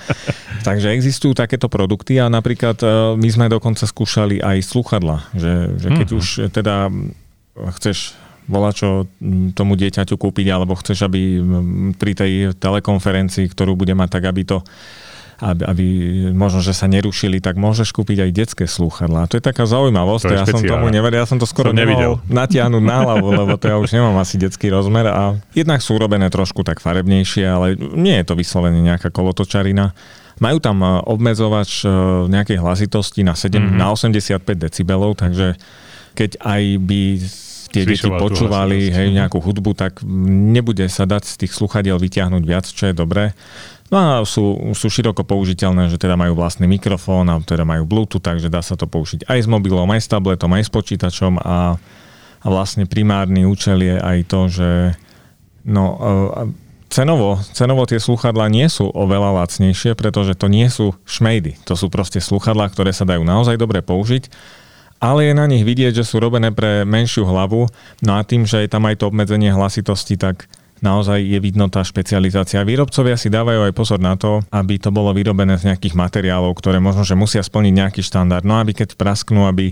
Takže 0.62 0.92
existujú 0.92 1.32
takéto 1.32 1.72
produkty 1.72 2.20
a 2.20 2.28
napríklad 2.28 2.76
e, 2.82 2.86
my 3.16 3.28
sme 3.32 3.46
dokonca 3.48 3.88
skúšali 3.88 4.42
aj 4.42 4.58
sluchadla, 4.62 5.32
že, 5.32 5.52
že 5.80 5.88
keď 5.94 6.08
mm-hmm. 6.12 6.20
už 6.20 6.26
teda 6.52 6.90
chceš 7.54 8.16
volá 8.50 8.74
čo 8.74 9.06
tomu 9.54 9.78
dieťaťu 9.78 10.18
kúpiť, 10.18 10.46
alebo 10.50 10.74
chceš, 10.74 11.06
aby 11.06 11.38
pri 11.94 12.12
tej 12.12 12.32
telekonferencii, 12.58 13.46
ktorú 13.46 13.78
bude 13.78 13.94
mať, 13.94 14.18
tak 14.18 14.24
aby 14.28 14.42
to 14.42 14.58
aby, 15.42 15.62
aby 15.66 15.86
možno, 16.30 16.62
že 16.62 16.70
sa 16.70 16.86
nerušili, 16.86 17.42
tak 17.42 17.58
môžeš 17.58 17.90
kúpiť 17.90 18.22
aj 18.22 18.30
detské 18.30 18.64
slúchadlá. 18.70 19.26
To 19.26 19.34
je 19.34 19.42
taká 19.42 19.66
zaujímavosť, 19.66 20.22
to 20.22 20.34
ja 20.38 20.46
som 20.46 20.62
tomu 20.62 20.86
nevedel, 20.86 21.18
ja 21.18 21.26
som 21.26 21.42
to 21.42 21.50
skoro 21.50 21.74
som 21.74 21.78
nevidel 21.82 22.22
natiahnuť 22.30 22.82
na 22.86 22.96
hlavu, 23.02 23.26
lebo 23.42 23.58
to 23.58 23.66
ja 23.66 23.76
už 23.82 23.90
nemám 23.90 24.14
asi 24.22 24.38
detský 24.38 24.70
rozmer 24.70 25.10
a 25.10 25.34
jednak 25.50 25.82
sú 25.82 25.98
urobené 25.98 26.30
trošku 26.30 26.62
tak 26.62 26.78
farebnejšie, 26.78 27.42
ale 27.42 27.74
nie 27.74 28.22
je 28.22 28.24
to 28.30 28.38
vyslovene 28.38 28.78
nejaká 28.86 29.10
kolotočarina. 29.10 29.90
Majú 30.38 30.58
tam 30.62 30.78
e, 30.78 31.02
obmedzovač 31.10 31.82
e, 31.82 31.90
nejakej 32.30 32.62
hlasitosti 32.62 33.26
na, 33.26 33.34
7, 33.34 33.58
mm-hmm. 33.58 33.78
na 33.82 33.86
85 33.90 34.46
decibelov, 34.46 35.18
takže 35.18 35.58
keď 36.12 36.40
aj 36.44 36.62
by 36.82 37.00
tie 37.72 37.88
deti 37.88 38.08
počúvali 38.12 38.92
hej, 38.92 39.08
nejakú 39.16 39.40
hudbu, 39.40 39.72
tak 39.72 40.04
nebude 40.52 40.84
sa 40.92 41.08
dať 41.08 41.24
z 41.24 41.34
tých 41.44 41.52
sluchadiel 41.56 41.96
vyťahnuť 41.96 42.42
viac, 42.44 42.68
čo 42.68 42.92
je 42.92 42.94
dobré. 42.94 43.32
No 43.88 43.96
a 43.96 44.08
sú, 44.24 44.72
sú 44.72 44.88
široko 44.88 45.24
použiteľné, 45.24 45.88
že 45.92 46.00
teda 46.00 46.16
majú 46.16 46.36
vlastný 46.36 46.64
mikrofón 46.68 47.28
a 47.28 47.40
teda 47.40 47.64
majú 47.64 47.84
Bluetooth, 47.84 48.24
takže 48.24 48.48
dá 48.48 48.64
sa 48.64 48.76
to 48.76 48.88
použiť 48.88 49.28
aj 49.28 49.38
s 49.44 49.48
mobilom, 49.48 49.88
aj 49.88 50.00
s 50.04 50.08
tabletom, 50.08 50.52
aj 50.52 50.64
s 50.68 50.72
počítačom 50.72 51.36
a, 51.40 51.76
a 52.40 52.46
vlastne 52.48 52.88
primárny 52.88 53.44
účel 53.44 53.84
je 53.84 53.96
aj 54.00 54.18
to, 54.28 54.40
že 54.48 54.70
no, 55.68 55.84
cenovo, 56.88 57.40
cenovo 57.52 57.84
tie 57.84 58.00
sluchadlá 58.00 58.48
nie 58.48 58.64
sú 58.68 58.88
oveľa 58.88 59.44
lacnejšie, 59.44 59.92
pretože 59.92 60.40
to 60.40 60.48
nie 60.48 60.72
sú 60.72 60.96
šmejdy. 61.04 61.60
To 61.68 61.76
sú 61.76 61.92
proste 61.92 62.20
sluchadlá, 62.20 62.72
ktoré 62.72 62.96
sa 62.96 63.04
dajú 63.04 63.24
naozaj 63.24 63.60
dobre 63.60 63.84
použiť 63.84 64.28
ale 65.02 65.26
je 65.26 65.34
na 65.34 65.50
nich 65.50 65.66
vidieť, 65.66 65.98
že 65.98 66.06
sú 66.06 66.22
robené 66.22 66.54
pre 66.54 66.86
menšiu 66.86 67.26
hlavu, 67.26 67.66
no 68.06 68.12
a 68.14 68.22
tým, 68.22 68.46
že 68.46 68.62
je 68.62 68.70
tam 68.70 68.86
aj 68.86 69.02
to 69.02 69.10
obmedzenie 69.10 69.50
hlasitosti, 69.50 70.14
tak 70.14 70.46
naozaj 70.78 71.18
je 71.18 71.38
vidno 71.42 71.66
tá 71.66 71.82
špecializácia. 71.82 72.62
Výrobcovia 72.62 73.18
si 73.18 73.26
dávajú 73.26 73.66
aj 73.66 73.72
pozor 73.74 73.98
na 73.98 74.14
to, 74.14 74.42
aby 74.54 74.78
to 74.78 74.94
bolo 74.94 75.10
vyrobené 75.10 75.58
z 75.58 75.74
nejakých 75.74 75.98
materiálov, 75.98 76.54
ktoré 76.58 76.82
možno, 76.82 77.02
že 77.02 77.18
musia 77.18 77.42
splniť 77.42 77.74
nejaký 77.74 78.02
štandard. 78.02 78.42
No 78.42 78.58
aby 78.58 78.74
keď 78.74 78.98
prasknú, 78.98 79.46
aby, 79.46 79.70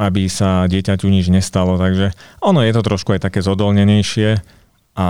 aby 0.00 0.22
sa 0.32 0.64
dieťaťu 0.64 1.08
nič 1.12 1.28
nestalo. 1.28 1.76
Takže 1.76 2.16
ono 2.40 2.64
je 2.64 2.72
to 2.72 2.82
trošku 2.82 3.12
aj 3.12 3.28
také 3.28 3.44
zodolnenejšie 3.44 4.40
a 4.96 5.08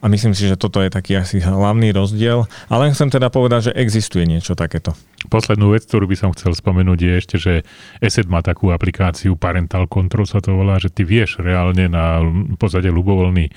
a 0.00 0.08
myslím 0.08 0.32
si, 0.32 0.48
že 0.48 0.56
toto 0.56 0.80
je 0.80 0.88
taký 0.88 1.20
asi 1.20 1.44
hlavný 1.44 1.92
rozdiel. 1.92 2.48
Ale 2.72 2.88
chcem 2.90 3.12
teda 3.12 3.28
povedať, 3.28 3.70
že 3.70 3.76
existuje 3.76 4.24
niečo 4.24 4.56
takéto. 4.56 4.96
Poslednú 5.28 5.76
vec, 5.76 5.84
ktorú 5.84 6.08
by 6.08 6.16
som 6.16 6.32
chcel 6.32 6.56
spomenúť, 6.56 6.98
je 6.98 7.12
ešte, 7.12 7.36
že 7.36 7.52
ESET 8.00 8.24
má 8.24 8.40
takú 8.40 8.72
aplikáciu 8.72 9.36
Parental 9.36 9.84
Control 9.84 10.24
sa 10.24 10.40
to 10.40 10.56
volá, 10.56 10.80
že 10.80 10.88
ty 10.88 11.04
vieš 11.04 11.44
reálne 11.44 11.92
na 11.92 12.24
pozadie 12.56 12.88
ľubovoľný 12.88 13.52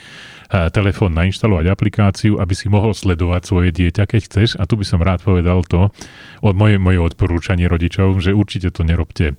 telefón 0.70 1.18
nainštalovať 1.18 1.66
aplikáciu, 1.66 2.38
aby 2.38 2.54
si 2.54 2.70
mohol 2.70 2.94
sledovať 2.94 3.42
svoje 3.42 3.70
dieťa, 3.74 4.06
keď 4.06 4.22
chceš. 4.28 4.50
A 4.62 4.70
tu 4.70 4.78
by 4.78 4.86
som 4.86 5.02
rád 5.02 5.26
povedal 5.26 5.66
to, 5.66 5.90
od 6.46 6.54
moje, 6.54 6.78
moje 6.78 7.02
odporúčanie 7.02 7.66
rodičov, 7.66 8.22
že 8.22 8.36
určite 8.38 8.70
to 8.70 8.86
nerobte 8.86 9.34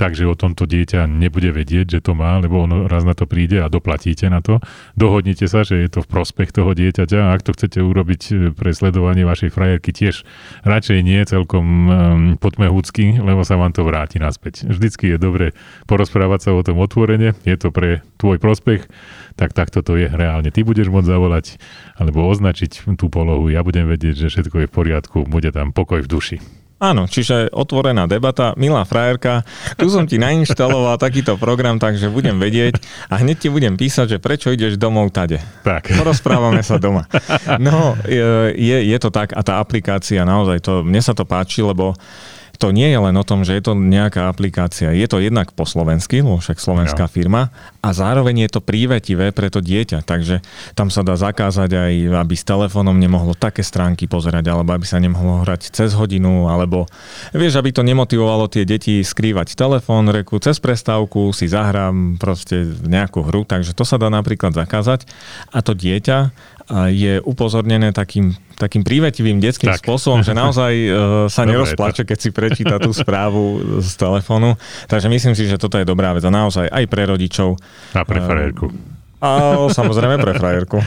tak, 0.00 0.16
že 0.16 0.24
o 0.24 0.32
tomto 0.32 0.64
dieťa 0.64 1.04
nebude 1.04 1.52
vedieť, 1.52 1.86
že 1.92 2.00
to 2.00 2.16
má, 2.16 2.40
lebo 2.40 2.64
ono 2.64 2.88
raz 2.88 3.04
na 3.04 3.12
to 3.12 3.28
príde 3.28 3.60
a 3.60 3.68
doplatíte 3.68 4.32
na 4.32 4.40
to. 4.40 4.56
Dohodnite 4.96 5.44
sa, 5.44 5.60
že 5.60 5.76
je 5.84 5.92
to 5.92 6.00
v 6.00 6.08
prospech 6.08 6.56
toho 6.56 6.72
dieťaťa 6.72 7.20
a 7.20 7.36
ak 7.36 7.44
to 7.44 7.52
chcete 7.52 7.84
urobiť 7.84 8.22
e, 8.32 8.32
pre 8.56 8.72
sledovanie 8.72 9.28
vašej 9.28 9.52
frajerky 9.52 9.92
tiež 9.92 10.24
radšej 10.64 10.98
nie 11.04 11.20
celkom 11.28 11.66
um, 11.68 11.88
podmehúcky, 12.40 13.20
lebo 13.20 13.44
sa 13.44 13.60
vám 13.60 13.76
to 13.76 13.84
vráti 13.84 14.16
naspäť. 14.16 14.64
Vždycky 14.72 15.12
je 15.12 15.18
dobre 15.20 15.46
porozprávať 15.84 16.48
sa 16.48 16.50
o 16.56 16.64
tom 16.64 16.80
otvorene, 16.80 17.36
je 17.44 17.56
to 17.60 17.68
pre 17.68 18.00
tvoj 18.16 18.40
prospech, 18.40 18.88
tak 19.36 19.52
takto 19.52 19.84
to 19.84 20.00
je 20.00 20.08
reálne. 20.08 20.48
Ty 20.48 20.64
budeš 20.64 20.88
môcť 20.88 21.12
zavolať 21.12 21.60
alebo 22.00 22.24
označiť 22.24 22.96
tú 22.96 23.12
polohu, 23.12 23.52
ja 23.52 23.60
budem 23.60 23.84
vedieť, 23.84 24.24
že 24.24 24.32
všetko 24.32 24.64
je 24.64 24.66
v 24.70 24.72
poriadku, 24.72 25.28
bude 25.28 25.52
tam 25.52 25.76
pokoj 25.76 26.00
v 26.00 26.08
duši. 26.08 26.59
Áno, 26.80 27.04
čiže 27.04 27.52
otvorená 27.52 28.08
debata. 28.08 28.56
Milá 28.56 28.88
frajerka, 28.88 29.44
tu 29.76 29.92
som 29.92 30.08
ti 30.08 30.16
nainštaloval 30.16 30.96
takýto 30.96 31.36
program, 31.36 31.76
takže 31.76 32.08
budem 32.08 32.40
vedieť 32.40 32.80
a 33.12 33.20
hneď 33.20 33.36
ti 33.36 33.48
budem 33.52 33.76
písať, 33.76 34.16
že 34.16 34.18
prečo 34.18 34.48
ideš 34.48 34.80
domov 34.80 35.12
tade. 35.12 35.44
Tak. 35.60 35.92
Porozprávame 35.92 36.64
sa 36.64 36.80
doma. 36.80 37.04
No, 37.60 38.00
je, 38.08 38.80
je 38.88 38.96
to 38.96 39.12
tak 39.12 39.36
a 39.36 39.44
tá 39.44 39.60
aplikácia 39.60 40.24
naozaj, 40.24 40.64
to, 40.64 40.80
mne 40.80 41.04
sa 41.04 41.12
to 41.12 41.28
páči, 41.28 41.60
lebo 41.60 41.92
to 42.60 42.76
nie 42.76 42.92
je 42.92 43.00
len 43.00 43.16
o 43.16 43.24
tom, 43.24 43.40
že 43.40 43.56
je 43.56 43.62
to 43.64 43.72
nejaká 43.72 44.28
aplikácia. 44.28 44.92
Je 44.92 45.08
to 45.08 45.16
jednak 45.16 45.48
po 45.56 45.64
slovensky, 45.64 46.20
lebo 46.20 46.36
však 46.36 46.60
slovenská 46.60 47.08
ja. 47.08 47.10
firma 47.10 47.48
a 47.80 47.96
zároveň 47.96 48.44
je 48.44 48.50
to 48.52 48.60
prívetivé 48.60 49.32
pre 49.32 49.48
to 49.48 49.64
dieťa. 49.64 50.04
Takže 50.04 50.44
tam 50.76 50.92
sa 50.92 51.00
dá 51.00 51.16
zakázať 51.16 51.72
aj, 51.72 51.92
aby 52.20 52.34
s 52.36 52.44
telefónom 52.44 53.00
nemohlo 53.00 53.32
také 53.32 53.64
stránky 53.64 54.04
pozerať, 54.04 54.52
alebo 54.52 54.76
aby 54.76 54.84
sa 54.84 55.00
nemohlo 55.00 55.40
hrať 55.40 55.72
cez 55.72 55.96
hodinu, 55.96 56.52
alebo 56.52 56.84
vieš, 57.32 57.56
aby 57.56 57.72
to 57.72 57.80
nemotivovalo 57.80 58.52
tie 58.52 58.68
deti 58.68 59.00
skrývať 59.00 59.56
telefón, 59.56 60.12
reku 60.12 60.36
cez 60.36 60.60
prestávku 60.60 61.32
si 61.32 61.48
zahrám 61.48 62.20
proste 62.20 62.68
nejakú 62.84 63.24
hru, 63.24 63.48
takže 63.48 63.72
to 63.72 63.88
sa 63.88 63.96
dá 63.96 64.12
napríklad 64.12 64.52
zakázať 64.52 65.08
a 65.48 65.64
to 65.64 65.72
dieťa 65.72 66.18
je 66.90 67.18
upozornené 67.26 67.90
takým, 67.90 68.30
takým 68.54 68.86
prívetivým 68.86 69.42
detským 69.42 69.74
tak. 69.74 69.82
spôsobom, 69.82 70.22
že 70.22 70.30
naozaj 70.30 70.72
uh, 70.86 70.94
sa 71.26 71.42
Dobre, 71.42 71.58
nerozplače, 71.58 72.06
keď 72.06 72.18
si 72.18 72.30
prečíta 72.30 72.76
tú 72.78 72.94
správu 72.94 73.58
z 73.82 73.90
telefónu. 73.98 74.54
Takže 74.86 75.10
myslím 75.10 75.34
si, 75.34 75.50
že 75.50 75.58
toto 75.58 75.76
je 75.76 75.86
dobrá 75.88 76.14
vec 76.14 76.22
a 76.22 76.30
naozaj 76.30 76.70
aj 76.70 76.84
pre 76.86 77.10
rodičov. 77.10 77.58
A 77.94 78.06
pre 78.06 78.22
frajerku. 78.22 78.70
Uh, 78.70 78.74
a 79.20 79.30
samozrejme 79.68 80.22
pre 80.22 80.32
frajerku. 80.38 80.78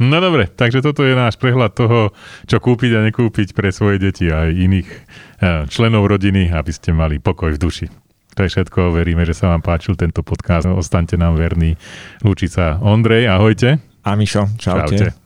No 0.00 0.16
dobre, 0.16 0.48
takže 0.48 0.80
toto 0.80 1.04
je 1.04 1.12
náš 1.12 1.36
prehľad 1.36 1.76
toho, 1.76 2.16
čo 2.48 2.56
kúpiť 2.56 2.96
a 2.96 3.04
nekúpiť 3.04 3.52
pre 3.52 3.68
svoje 3.68 4.00
deti 4.00 4.32
a 4.32 4.48
aj 4.48 4.50
iných 4.56 4.88
eh, 4.88 5.68
členov 5.68 6.08
rodiny, 6.08 6.48
aby 6.48 6.72
ste 6.72 6.96
mali 6.96 7.20
pokoj 7.20 7.52
v 7.52 7.60
duši. 7.60 7.86
To 8.36 8.46
je 8.46 8.48
všetko. 8.48 8.94
Veríme, 8.94 9.26
že 9.26 9.34
sa 9.34 9.52
vám 9.52 9.62
páčil 9.62 9.98
tento 9.98 10.22
podcast. 10.22 10.66
Ostaňte 10.68 11.18
nám 11.18 11.36
verní. 11.36 11.74
Lúčica 12.22 12.78
Ondrej, 12.78 13.26
ahojte. 13.26 13.82
A 14.06 14.16
Mišo, 14.16 14.48
čaute. 14.56 14.96
čaute. 14.96 15.19